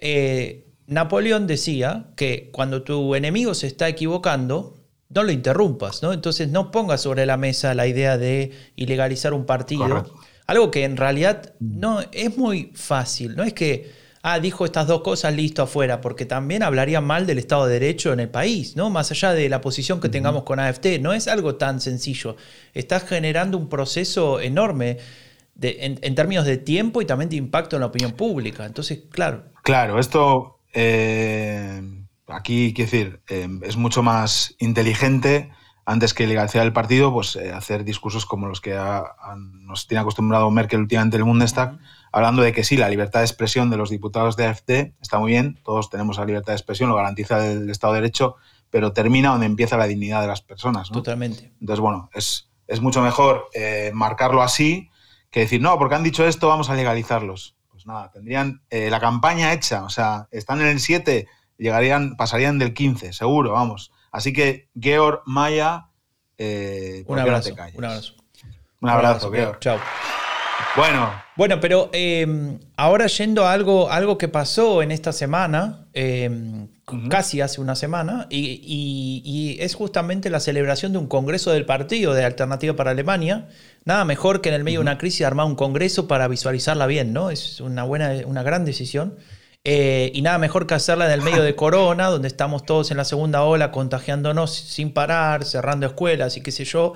[0.00, 4.78] eh, Napoleón decía que cuando tu enemigo se está equivocando,
[5.10, 6.14] no lo interrumpas, ¿no?
[6.14, 10.06] Entonces no pongas sobre la mesa la idea de ilegalizar un partido.
[10.46, 15.02] Algo que en realidad no es muy fácil, no es que ah, dijo estas dos
[15.02, 18.88] cosas, listo, afuera, porque también hablaría mal del Estado de Derecho en el país, ¿no?
[18.88, 22.36] Más allá de la posición que tengamos con AFT, no es algo tan sencillo.
[22.72, 24.96] Estás generando un proceso enorme
[25.60, 28.64] en, términos de tiempo y también de impacto en la opinión pública.
[28.64, 29.44] Entonces, claro.
[29.62, 31.82] Claro, esto eh,
[32.26, 35.50] aquí, quiero decir, eh, es mucho más inteligente
[35.88, 38.78] antes que legalizar el partido, pues eh, hacer discursos como los que
[39.62, 41.78] nos tiene acostumbrado Merkel últimamente en el Bundestag,
[42.12, 45.32] hablando de que sí, la libertad de expresión de los diputados de AFD está muy
[45.32, 48.36] bien, todos tenemos la libertad de expresión, lo garantiza el Estado de Derecho,
[48.68, 50.90] pero termina donde empieza la dignidad de las personas.
[50.90, 51.54] Totalmente.
[51.58, 54.90] Entonces, bueno, es, es mucho mejor eh, marcarlo así
[55.30, 57.56] que decir, no, porque han dicho esto, vamos a legalizarlos.
[57.88, 62.74] Nada, tendrían eh, la campaña hecha, o sea, están en el 7, llegarían, pasarían del
[62.74, 63.92] 15, seguro, vamos.
[64.12, 65.86] Así que, Georg Maya,
[66.36, 68.14] eh, un, abrazo, un abrazo.
[68.82, 69.58] Un abrazo, Georg.
[69.60, 69.78] Chao.
[70.76, 71.10] Bueno.
[71.34, 75.86] Bueno, pero em, ahora yendo a algo, algo que pasó en esta semana,
[77.08, 82.24] casi hace una semana, y, es justamente la celebración de un congreso del partido de
[82.24, 83.48] Alternativa para Alemania.
[83.84, 87.12] Nada mejor que en el medio de una crisis armar un congreso para visualizarla bien,
[87.12, 87.30] ¿no?
[87.30, 89.14] Es una buena, una gran decisión.
[89.70, 92.96] Eh, y nada mejor que hacerla en el medio de Corona, donde estamos todos en
[92.96, 96.94] la segunda ola contagiándonos sin parar, cerrando escuelas y qué sé yo,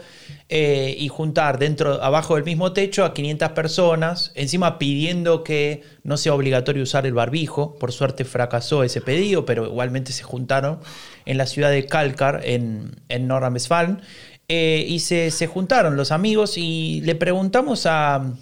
[0.48, 6.16] eh, y juntar dentro, abajo del mismo techo a 500 personas, encima pidiendo que no
[6.16, 7.74] sea obligatorio usar el barbijo.
[7.74, 10.80] Por suerte fracasó ese pedido, pero igualmente se juntaron
[11.26, 14.00] en la ciudad de Kalkar, en, en Nordrhein-Westfalen,
[14.48, 18.32] eh, y se, se juntaron los amigos y le preguntamos a,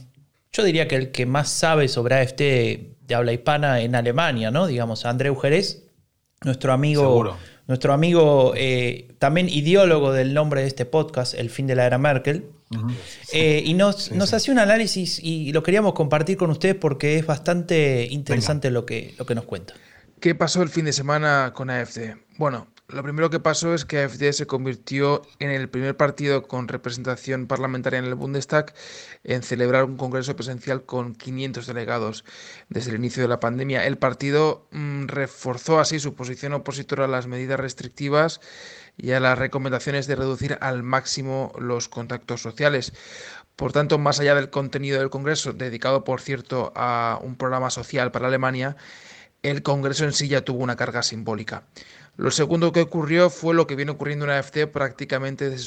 [0.53, 4.67] yo diría que el que más sabe sobre AFT de habla hispana en Alemania, ¿no?
[4.69, 5.83] Digamos, André Jerez,
[6.45, 11.75] nuestro amigo, nuestro amigo eh, también ideólogo del nombre de este podcast, El fin de
[11.75, 12.47] la era Merkel.
[13.33, 17.27] Eh, y nos, nos hacía un análisis y lo queríamos compartir con ustedes porque es
[17.27, 19.75] bastante interesante lo que, lo que nos cuenta.
[20.21, 22.15] ¿Qué pasó el fin de semana con AFD?
[22.39, 26.69] Bueno, lo primero que pasó es que AfD se convirtió en el primer partido con
[26.69, 28.75] representación parlamentaria en el Bundestag
[29.25, 32.25] en celebrar un congreso presencial con 500 delegados
[32.69, 33.87] desde el inicio de la pandemia.
[33.87, 38.41] El partido mm, reforzó así su posición opositora a las medidas restrictivas
[38.97, 42.93] y a las recomendaciones de reducir al máximo los contactos sociales.
[43.57, 48.11] Por tanto, más allá del contenido del Congreso, dedicado por cierto a un programa social
[48.11, 48.77] para Alemania,
[49.43, 51.65] el Congreso en sí ya tuvo una carga simbólica.
[52.17, 55.65] Lo segundo que ocurrió fue lo que viene ocurriendo en la prácticamente desde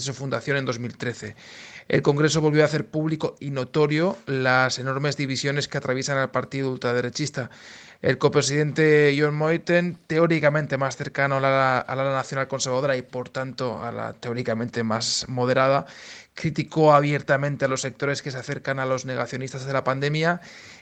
[0.00, 1.36] su, fundación en 2013.
[1.88, 6.70] El Congreso volvió a hacer público y notorio las enormes divisiones que atraviesan al partido
[6.70, 7.50] ultraderechista.
[8.00, 13.28] El copresidente John Moiten, teóricamente más cercano a la, a la nacional conservadora y por
[13.28, 15.84] tanto a la teóricamente más moderada,
[16.40, 20.40] criticó abiertamente a los sectores que se acercan a los negacionistas de la pandemia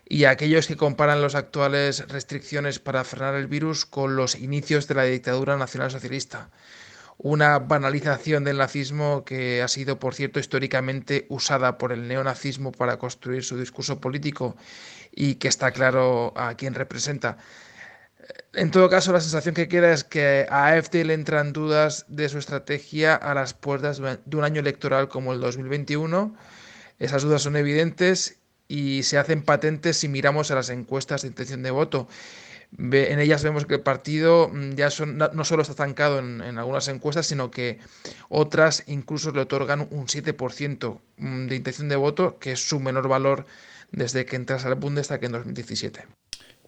[0.09, 4.87] y a aquellos que comparan las actuales restricciones para frenar el virus con los inicios
[4.87, 6.51] de la dictadura nacional socialista.
[7.18, 12.97] Una banalización del nazismo que ha sido, por cierto, históricamente usada por el neonazismo para
[12.97, 14.57] construir su discurso político
[15.11, 17.38] y que está claro a quién representa.
[18.53, 22.29] En todo caso, la sensación que queda es que a AFD le entran dudas de
[22.29, 26.35] su estrategia a las puertas de un año electoral como el 2021.
[26.99, 31.62] Esas dudas son evidentes y se hacen patentes si miramos a las encuestas de intención
[31.62, 32.09] de voto.
[32.77, 34.88] En ellas vemos que el partido mm, ya
[35.33, 37.79] no solo está estancado en, algunas encuestas, sino que
[38.29, 43.09] otras incluso le otorgan un 7% mm, de intención de voto, que es su menor
[43.09, 43.47] valor
[43.91, 46.07] desde que entras al Bundestag en 2017.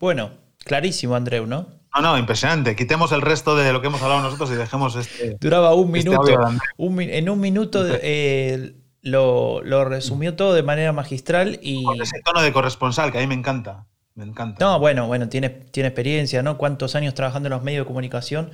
[0.00, 1.80] Bueno, Clarísimo, Andreu, ¿no?
[1.94, 2.76] No, no, impresionante.
[2.76, 5.36] Quitemos el resto de lo que hemos hablado nosotros y dejemos este.
[5.40, 6.30] Duraba un este minuto.
[6.78, 11.82] en un minuto eh, lo, resumió todo de manera magistral y.
[11.84, 13.86] Con ese tono de corresponsal que a mí me encanta.
[14.14, 14.64] Me encanta.
[14.64, 16.58] No, bueno, bueno, tiene, tiene experiencia, ¿no?
[16.58, 18.50] Cuántos años trabajando en los medios de comunicación.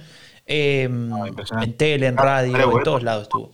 [0.47, 1.11] Em,
[1.61, 3.53] en tele, en radio, en todos lados estuvo.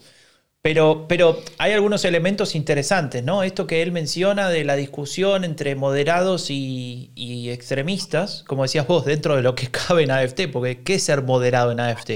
[0.63, 3.43] Pero, pero hay algunos elementos interesantes, ¿no?
[3.43, 9.35] Esto que él menciona de la discusión entre moderados y, extremistas, como decías vos, dentro
[9.35, 12.11] de lo que cabe en AFT, porque ¿qué es ser moderado en AFT?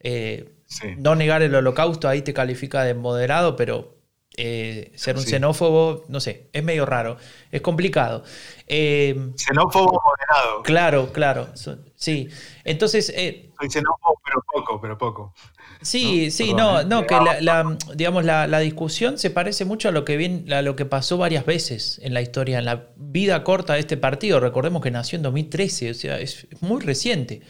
[0.00, 0.52] Eh,
[0.98, 3.97] no negar el holocausto ahí te califica de moderado, pero
[4.40, 7.16] eh, ser un xenófobo, no sé, es medio raro,
[7.50, 8.22] es complicado.
[8.68, 10.62] Eh, xenófobo moderado.
[10.62, 11.48] Claro, claro,
[11.96, 12.28] sí.
[12.62, 13.06] Entonces...
[13.06, 15.34] Soy xenófobo, pero poco, pero poco.
[15.82, 20.44] Sí, sí, no, no, que la, digamos, la, discusión se parece mucho a lo, que
[20.52, 23.96] a lo que pasó varias veces en la historia, en la vida corta de este
[23.96, 24.38] partido.
[24.38, 27.42] Recordemos que nació en 2013, o sea, es muy reciente.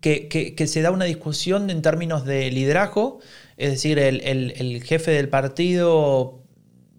[0.00, 3.20] Que, se da una discusión en términos de liderazgo,
[3.56, 6.42] es decir, el, jefe del partido,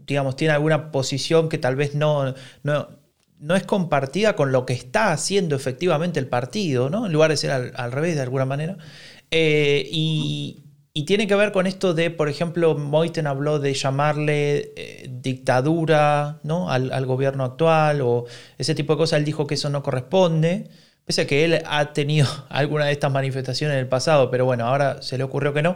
[0.06, 2.34] digamos, tiene alguna posición que tal vez no,
[3.56, 7.06] es compartida con lo que está haciendo efectivamente el partido, ¿no?
[7.06, 8.78] En lugar de ser al revés de alguna manera.
[9.32, 10.66] Eh, y,
[11.08, 16.70] tiene que ver con esto de, por ejemplo, Moiten habló de llamarle eh, dictadura ¿no?
[16.70, 18.26] Al, gobierno actual o
[18.58, 19.20] ese tipo de cosas.
[19.20, 20.70] Él dijo que eso no corresponde
[21.10, 24.68] Pese a que él ha tenido alguna de estas manifestaciones en el pasado, pero bueno,
[24.68, 25.76] ahora se le ocurrió que no.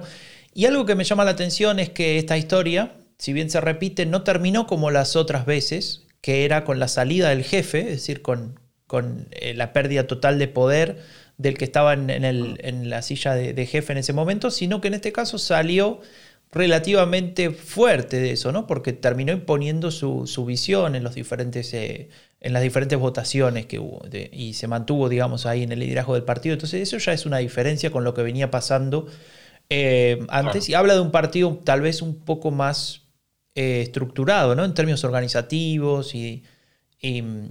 [0.53, 4.05] Y algo que me llama la atención es que esta historia, si bien se repite,
[4.05, 8.21] no terminó como las otras veces, que era con la salida del jefe, es decir,
[8.21, 11.01] con, con eh, la pérdida total de poder
[11.39, 15.11] del que estaba en, la silla de, jefe en ese momento, sino que en este
[15.11, 15.99] caso salió
[16.51, 18.67] relativamente fuerte de eso, ¿no?
[18.67, 22.09] Porque terminó imponiendo su, visión en, los diferentes, eh,
[22.43, 26.23] en las diferentes votaciones que hubo y se mantuvo, digamos, ahí en el liderazgo del
[26.23, 26.53] partido.
[26.53, 29.07] Entonces eso ya es una diferencia con lo que venía pasando
[29.69, 33.03] eh, antes y habla de un partido tal vez un poco más
[33.55, 34.65] eh, estructurado, ¿no?
[34.65, 36.43] En términos organizativos y,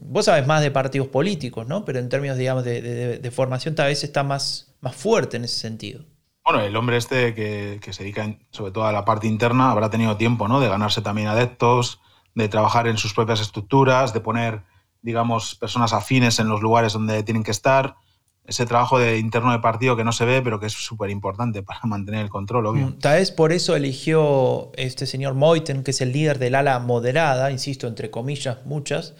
[0.05, 1.85] vos sabes más de partidos políticos, ¿no?
[1.85, 6.05] Pero en términos, digamos, de, formación tal vez está más, más fuerte en ese sentido.
[6.45, 10.17] Bueno, el hombre este que, se dedica sobre todo a la parte interna habrá tenido
[10.17, 10.61] tiempo, ¿no?
[10.61, 12.01] De ganarse también adeptos,
[12.35, 14.63] de trabajar en sus propias estructuras, de poner,
[15.03, 17.97] digamos, personas afines en los lugares donde tienen que estar.
[18.45, 21.63] Ese trabajo de interno de partido que no se ve, pero que es súper importante
[21.63, 22.87] para mantener el control, obvio.
[22.87, 26.79] Mm, tal vez por eso eligió este señor Moiten, que es el líder del ala
[26.79, 29.15] moderada, insisto, entre comillas, muchas,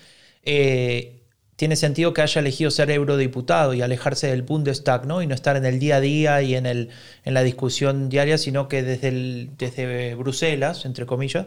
[0.45, 1.23] eh,
[1.57, 5.23] tiene sentido que haya elegido ser eurodiputado y alejarse del Bundestag, ¿no?
[5.23, 6.89] Y no estar en el día a día y en, el,
[7.25, 11.47] en la discusión diaria, sino que desde, el, desde Bruselas, entre comillas.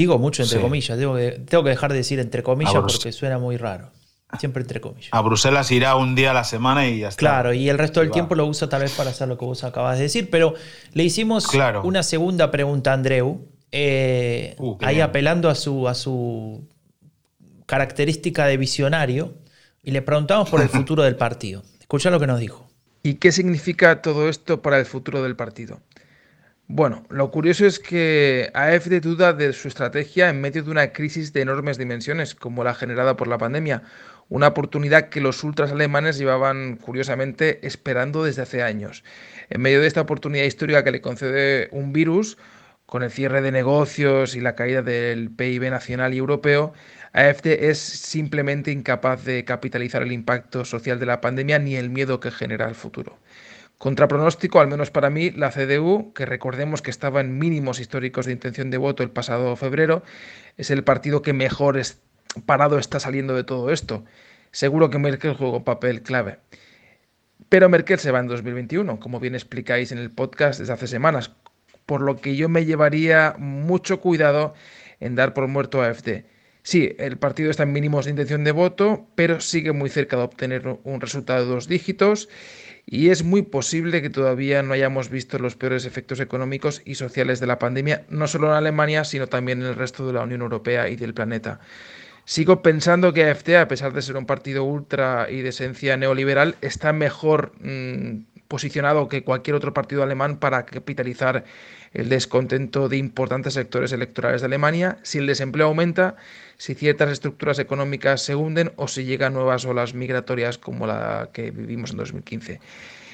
[0.00, 3.38] Digo mucho entre comillas, tengo que, tengo que dejar de decir entre comillas porque suena
[3.38, 3.90] muy raro.
[4.38, 5.10] Siempre entre comillas.
[5.12, 7.18] A Bruselas irá un día a la semana y ya está.
[7.18, 9.62] Claro, y el resto del tiempo lo usa tal vez para hacer lo que vos
[9.62, 10.30] acabas de decir.
[10.30, 10.54] Pero
[10.94, 11.48] le hicimos
[11.82, 16.66] una segunda pregunta a Andreu, eh, uh, ahí apelando a su, a su
[17.66, 19.34] característica de visionario
[19.82, 21.62] y le preguntamos por el futuro del partido.
[21.78, 22.70] Escucha lo que nos dijo.
[23.02, 25.80] ¿Y qué significa todo esto para el futuro del partido?
[26.72, 31.32] Bueno, lo curioso es que AFD duda de su estrategia en medio de una crisis
[31.32, 33.82] de enormes dimensiones como la generada por la pandemia,
[34.28, 39.02] una oportunidad que los ultras alemanes llevaban curiosamente esperando desde hace años.
[39.48, 42.38] En medio de esta oportunidad histórica que le concede un virus,
[42.86, 46.72] con el cierre de negocios y la caída del PIB nacional y europeo,
[47.12, 52.20] AFD es simplemente incapaz de capitalizar el impacto social de la pandemia ni el miedo
[52.20, 53.18] que genera el futuro.
[53.80, 58.26] Contra pronóstico, al menos para mí, la CDU, que recordemos que estaba en mínimos históricos
[58.26, 60.02] de intención de voto el pasado febrero,
[60.58, 61.80] es el partido que mejor
[62.44, 64.04] parado está saliendo de todo esto.
[64.50, 66.40] Seguro que Merkel juega un papel clave.
[67.48, 71.32] Pero Merkel se va en 2021, como bien explicáis en el podcast desde hace semanas,
[71.86, 74.52] por lo que yo me llevaría mucho cuidado
[75.00, 76.26] en dar por muerto a AFD.
[76.62, 80.24] Sí, el partido está en mínimos de intención de voto, pero sigue muy cerca de
[80.24, 82.28] obtener un resultado de dos dígitos
[82.86, 87.40] y es muy posible que todavía no hayamos visto los peores efectos económicos y sociales
[87.40, 90.42] de la pandemia, no solo en Alemania, sino también en el resto de la Unión
[90.42, 91.60] Europea y del planeta.
[92.24, 96.56] Sigo pensando que AFD, a pesar de ser un partido ultra y de esencia neoliberal,
[96.60, 101.44] está mejor mm, posicionado que cualquier otro partido alemán para capitalizar
[101.92, 106.16] el descontento de importantes sectores electorales de Alemania, si el desempleo aumenta,
[106.56, 111.50] si ciertas estructuras económicas se hunden o si llegan nuevas olas migratorias como la que
[111.50, 112.60] vivimos en 2015.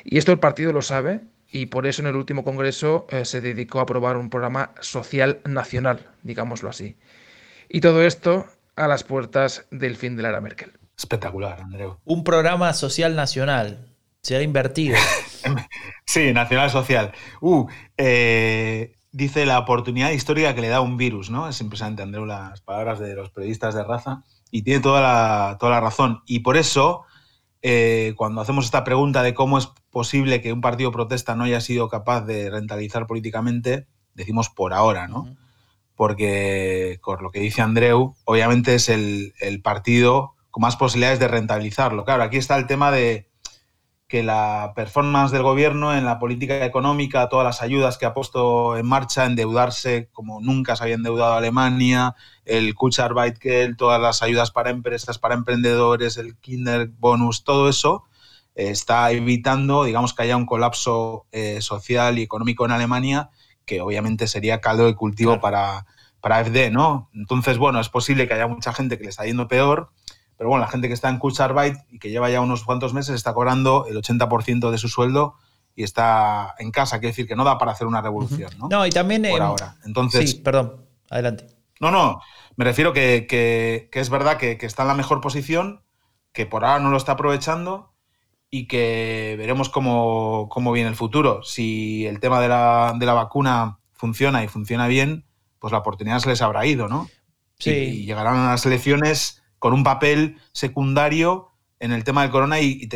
[0.04, 1.20] Y esto el partido lo sabe
[1.50, 5.40] y por eso en el último congreso eh, se dedicó a aprobar un programa social
[5.44, 6.96] nacional, digámoslo así.
[7.68, 8.46] Y todo esto
[8.76, 10.72] a las puertas del fin de la era Merkel.
[10.98, 11.98] Espectacular, Andreu.
[12.04, 13.95] Un programa social nacional.
[14.26, 14.96] Se ha invertido.
[16.04, 17.12] sí, nacional social.
[17.40, 21.48] Uh, eh, dice la oportunidad histórica que le da un virus, ¿no?
[21.48, 24.24] Es impresionante, Andreu, las palabras de los periodistas de raza.
[24.50, 26.22] Y tiene toda la, toda la razón.
[26.26, 27.04] Y por eso,
[27.62, 31.60] eh, cuando hacemos esta pregunta de cómo es posible que un partido protesta no haya
[31.60, 35.36] sido capaz de rentabilizar políticamente, decimos por ahora, ¿no?
[35.94, 41.28] Porque, por lo que dice Andreu, obviamente es el, el partido con más posibilidades de
[41.28, 42.04] rentabilizarlo.
[42.04, 43.30] Claro, aquí está el tema de
[44.08, 48.76] que la performance del gobierno en la política económica, todas las ayudas que ha puesto
[48.76, 54.70] en marcha, endeudarse como nunca se había endeudado Alemania, el Kurzarbeitgeld, todas las ayudas para
[54.70, 58.04] empresas, para emprendedores, el Kinderbonus, todo eso
[58.54, 63.30] eh, está evitando, digamos, que haya un colapso eh, social y económico en Alemania,
[63.64, 65.84] que obviamente sería caldo de cultivo para,
[66.20, 67.10] para FD, ¿no?
[67.12, 69.90] Entonces, bueno, es posible que haya mucha gente que le está yendo peor,
[70.36, 73.14] pero bueno, la gente que está en Kurzarbeit y que lleva ya unos cuantos meses
[73.14, 75.36] está cobrando el 80% de su sueldo
[75.74, 78.68] y está en casa, quiere decir que no da para hacer una revolución, ¿no?
[78.68, 79.26] No, y también...
[79.28, 79.76] Por ahora.
[79.84, 80.30] Entonces...
[80.30, 81.46] Sí, perdón, adelante.
[81.80, 82.20] No, no,
[82.56, 85.82] me refiero que, que, es verdad que, está en la mejor posición,
[86.32, 87.92] que por ahora no lo está aprovechando
[88.48, 91.42] y que veremos cómo, cómo viene el futuro.
[91.42, 95.26] Si el tema de la, de la, vacuna funciona y funciona bien,
[95.58, 97.08] pues la oportunidad se les habrá ido, ¿no?
[97.58, 97.70] Sí.
[97.70, 101.50] Y, y llegarán a las elecciones con un papel secundario
[101.80, 102.86] en el tema del corona y,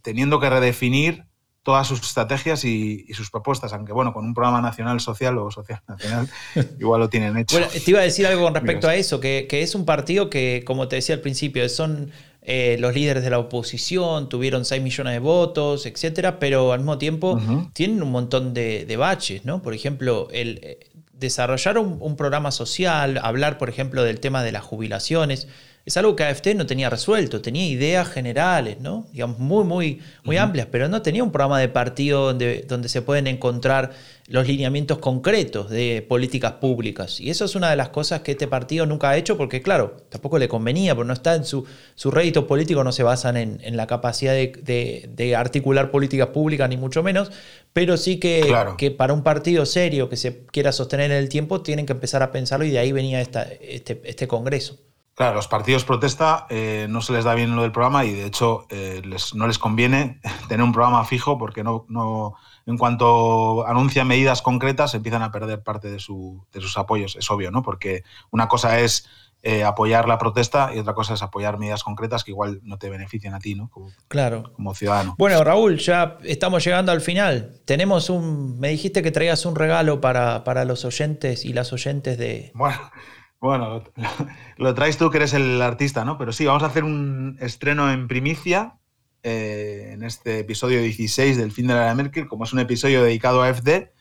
[0.00, 1.26] teniendo que redefinir
[1.62, 5.82] todas sus estrategias y, sus propuestas, aunque bueno, con un programa nacional social o social
[5.86, 6.30] nacional,
[6.80, 7.58] igual lo tienen hecho.
[7.58, 10.62] Bueno, te iba a decir algo con respecto a eso, que, es un partido que,
[10.66, 12.10] como te decía al principio, son
[12.40, 16.96] eh, los líderes de la oposición, tuvieron 6 millones de votos, etcétera, pero al mismo
[16.96, 17.38] tiempo
[17.74, 19.60] tienen un montón de, de, baches, ¿no?
[19.60, 20.90] Por ejemplo, el, eh,
[21.24, 25.48] desarrollar un, programa social, hablar, por ejemplo, del tema de las jubilaciones,
[25.86, 29.06] es algo que AFT no tenía resuelto, tenía ideas generales, ¿no?
[29.12, 33.02] digamos, muy, muy, muy amplias, pero no tenía un programa de partido donde, donde se
[33.02, 33.92] pueden encontrar
[34.26, 37.20] los lineamientos concretos de políticas públicas.
[37.20, 39.98] Y eso es una de las cosas que este partido nunca ha hecho, porque claro,
[40.08, 43.76] tampoco le convenía, porque no está en su, su rédito político, no se basan en,
[43.76, 47.30] la capacidad de, articular políticas públicas, ni mucho menos,
[47.74, 51.60] pero sí que, que para un partido serio que se quiera sostener en el tiempo,
[51.60, 54.78] tienen que empezar a pensarlo y de ahí venía esta, este, este Congreso.
[55.14, 58.26] Claro, los partidos protesta eh, no se les da bien lo del programa y de
[58.26, 59.00] hecho eh,
[59.34, 62.34] no les conviene tener un programa fijo porque no, no,
[62.66, 67.30] en cuanto anuncian medidas concretas empiezan a perder parte de, su, de sus apoyos, es
[67.30, 67.62] obvio, ¿no?
[67.62, 68.02] Porque
[68.32, 69.08] una cosa es
[69.46, 72.88] eh, apoyar la protesta y otra cosa es apoyar medidas concretas que igual no te
[72.88, 73.68] benefician a ti, ¿no?
[73.68, 74.54] Como, claro.
[74.54, 75.14] Como ciudadano.
[75.18, 77.60] Bueno, Raúl, ya estamos llegando al final.
[77.66, 78.58] Tenemos un.
[78.58, 82.52] Me dijiste que traías un regalo para, para los oyentes y las oyentes de.
[82.54, 82.78] Bueno.
[83.44, 83.82] Bueno,
[84.56, 86.16] lo, traes tú que eres el artista, ¿no?
[86.16, 88.78] Pero sí, vamos a hacer un estreno en primicia
[89.22, 92.26] eh, en este episodio 16 del fin de la Merkel.
[92.26, 93.92] Como es un episodio dedicado a FD,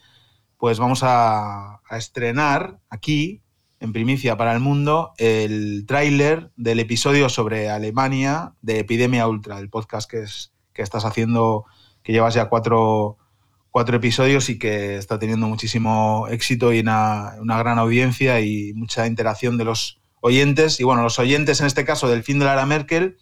[0.55, 3.43] pues vamos a, estrenar aquí,
[3.81, 9.69] en primicia para el mundo, el tráiler del episodio sobre Alemania de Epidemia Ultra, el
[9.69, 11.65] podcast que, es, que estás haciendo,
[12.01, 13.17] que llevas ya cuatro
[13.73, 19.57] cuatro episodios y que está teniendo muchísimo éxito y una, gran audiencia y mucha interacción
[19.57, 20.79] de los oyentes.
[20.79, 23.17] Y bueno, los oyentes en este caso del fin de la era Merkel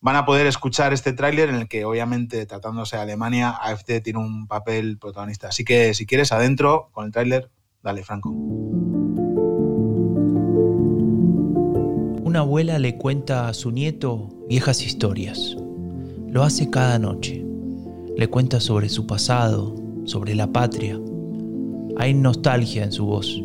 [0.00, 4.18] van a poder escuchar este tráiler en el que obviamente tratándose de Alemania, AFD tiene
[4.18, 5.48] un papel protagonista.
[5.48, 7.50] Así que si quieres adentro con el tráiler,
[7.82, 8.30] dale Franco.
[12.24, 15.54] Una abuela le cuenta a su nieto viejas historias.
[16.28, 17.45] Lo hace cada noche.
[18.16, 19.74] Le cuenta sobre su pasado,
[20.06, 20.98] sobre la patria.
[21.98, 23.42] Hay nostalgia en su voz.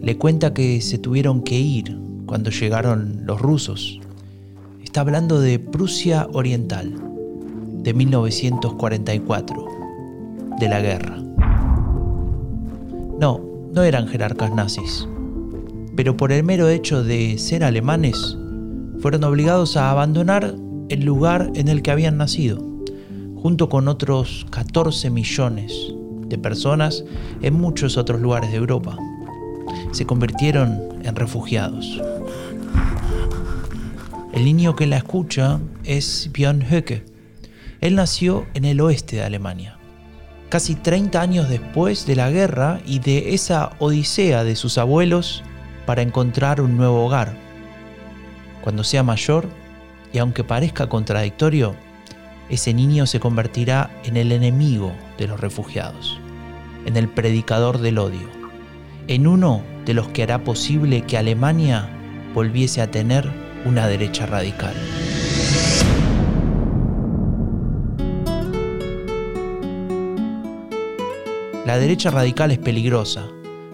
[0.00, 4.00] Le cuenta que se tuvieron que ir cuando llegaron los rusos.
[4.82, 6.94] Está hablando de Prusia Oriental,
[7.82, 9.66] de 1944,
[10.58, 11.18] de la guerra.
[13.20, 13.42] No,
[13.74, 15.06] no eran jerarcas nazis,
[15.94, 18.38] pero por el mero hecho de ser alemanes,
[19.00, 20.54] fueron obligados a abandonar
[20.88, 22.69] el lugar en el que habían nacido
[23.42, 25.72] junto con otros 14 millones
[26.26, 27.04] de personas
[27.42, 28.96] en muchos otros lugares de Europa.
[29.92, 32.00] Se convirtieron en refugiados.
[34.32, 37.04] El niño que la escucha es Björn Höcke.
[37.80, 39.78] Él nació en el oeste de Alemania,
[40.50, 45.42] casi 30 años después de la guerra y de esa odisea de sus abuelos
[45.86, 47.34] para encontrar un nuevo hogar.
[48.62, 49.48] Cuando sea mayor,
[50.12, 51.74] y aunque parezca contradictorio,
[52.50, 56.18] ese niño se convertirá en el enemigo de los refugiados,
[56.84, 58.28] en el predicador del odio,
[59.06, 61.88] en uno de los que hará posible que Alemania
[62.34, 63.30] volviese a tener
[63.64, 64.74] una derecha radical.
[71.66, 73.28] La derecha radical es peligrosa,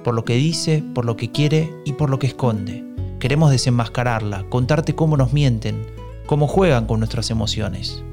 [0.05, 2.85] por lo que dice, por lo que quiere y por lo que esconde.
[3.21, 5.81] Queremos desenmascararla, contarte cómo nos mienten,
[6.27, 8.05] cómo juegan con nuestras emociones.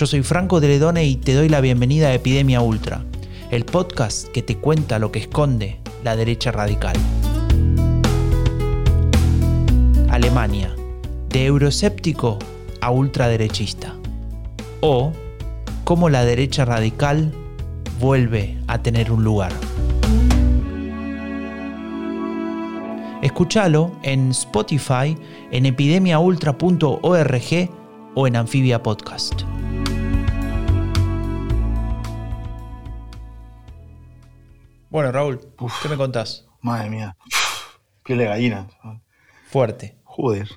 [0.00, 3.04] Yo soy Franco Deledone y te doy la bienvenida a Epidemia Ultra,
[3.50, 6.96] el podcast que te cuenta lo que esconde la derecha radical.
[10.08, 10.74] Alemania,
[11.28, 12.38] de euroséptico
[12.80, 13.94] a ultraderechista.
[14.80, 15.12] O
[15.84, 17.34] cómo la derecha radical
[18.00, 19.52] vuelve a tener un lugar.
[23.20, 25.14] Escúchalo en Spotify,
[25.50, 27.70] en epidemiaultra.org
[28.14, 29.42] o en Amphibia Podcast.
[34.90, 35.38] Bueno, Raúl,
[35.82, 36.46] ¿qué me contás?
[36.62, 37.16] Madre mía.
[38.04, 38.66] Piel de gallina.
[39.48, 39.96] Fuerte.
[40.02, 40.48] Joder.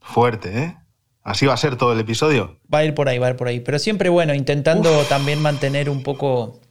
[0.00, 0.76] Fuerte, ¿eh?
[1.22, 2.58] Así va a ser todo el episodio.
[2.72, 3.60] Va a ir por ahí, va a ir por ahí.
[3.60, 6.62] Pero siempre, bueno, intentando también mantener un poco,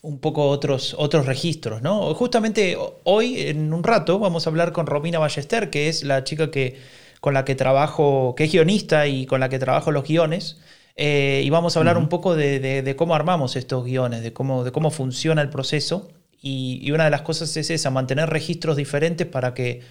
[0.00, 2.14] un poco otros, otros registros, ¿no?
[2.14, 6.50] Justamente hoy, en un rato, vamos a hablar con Romina Ballester, que es la chica
[6.50, 6.80] que,
[7.20, 10.58] con la que trabajo, que es guionista y con la que trabajo los guiones.
[10.96, 14.64] Eh, y vamos a hablar un poco de, de, cómo armamos estos guiones, de cómo,
[14.64, 16.08] de cómo funciona el proceso
[16.40, 19.82] y, una de las cosas es esa, mantener registros diferentes para que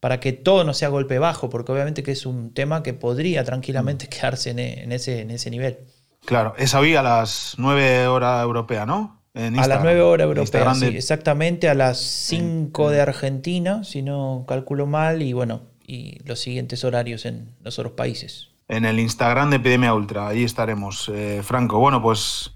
[0.00, 3.42] para que todo no sea golpe bajo, porque obviamente que es un tema que podría
[3.42, 4.08] tranquilamente mm.
[4.08, 5.78] quedarse en, ese, en ese nivel.
[6.24, 9.18] Claro, es hoy a las 9 horas europea, ¿no?
[9.34, 14.86] a las 9 horas europea, sí, exactamente, a las 5 de Argentina, si no calculo
[14.86, 18.48] mal, y bueno, y los siguientes horarios en los otros países.
[18.68, 21.78] En el Instagram de Epidemia Ultra, ahí estaremos, eh, Franco.
[21.78, 22.52] Bueno, pues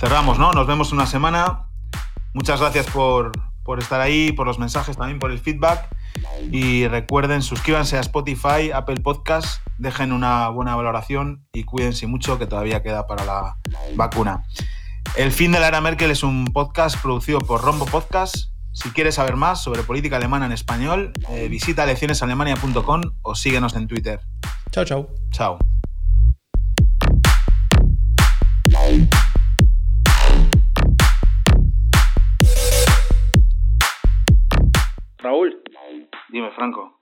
[0.00, 0.52] cerramos, ¿no?
[0.52, 1.68] Nos vemos una semana.
[2.34, 5.88] Muchas gracias por, por estar ahí, por los mensajes, también por el feedback.
[6.50, 12.46] Y recuerden, suscríbanse a Spotify, Apple Podcast, dejen una buena valoración y cuídense mucho que
[12.46, 13.56] todavía queda para la
[13.94, 14.44] vacuna.
[15.16, 18.36] El fin de la era Merkel es un podcast producido por Rombo Podcast.
[18.72, 23.86] Si quieres saber más sobre política alemana en español, eh, visita leccionesalemania.com o síguenos en
[23.86, 24.20] Twitter.
[24.70, 25.08] Chao, chao.
[25.30, 25.58] Chao.
[36.42, 36.98] Dime, Franco.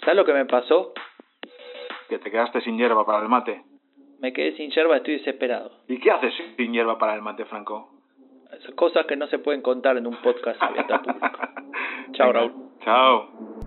[0.00, 0.92] ¿Sabes lo que me pasó?
[2.10, 3.64] Que te quedaste sin hierba para el mate.
[4.20, 5.72] Me quedé sin hierba, estoy desesperado.
[5.88, 7.88] ¿Y qué haces sin hierba para el mate, Franco?
[8.76, 10.60] Cosas que no se pueden contar en un podcast
[12.12, 12.52] Chao, Raúl.
[12.84, 13.63] Chao.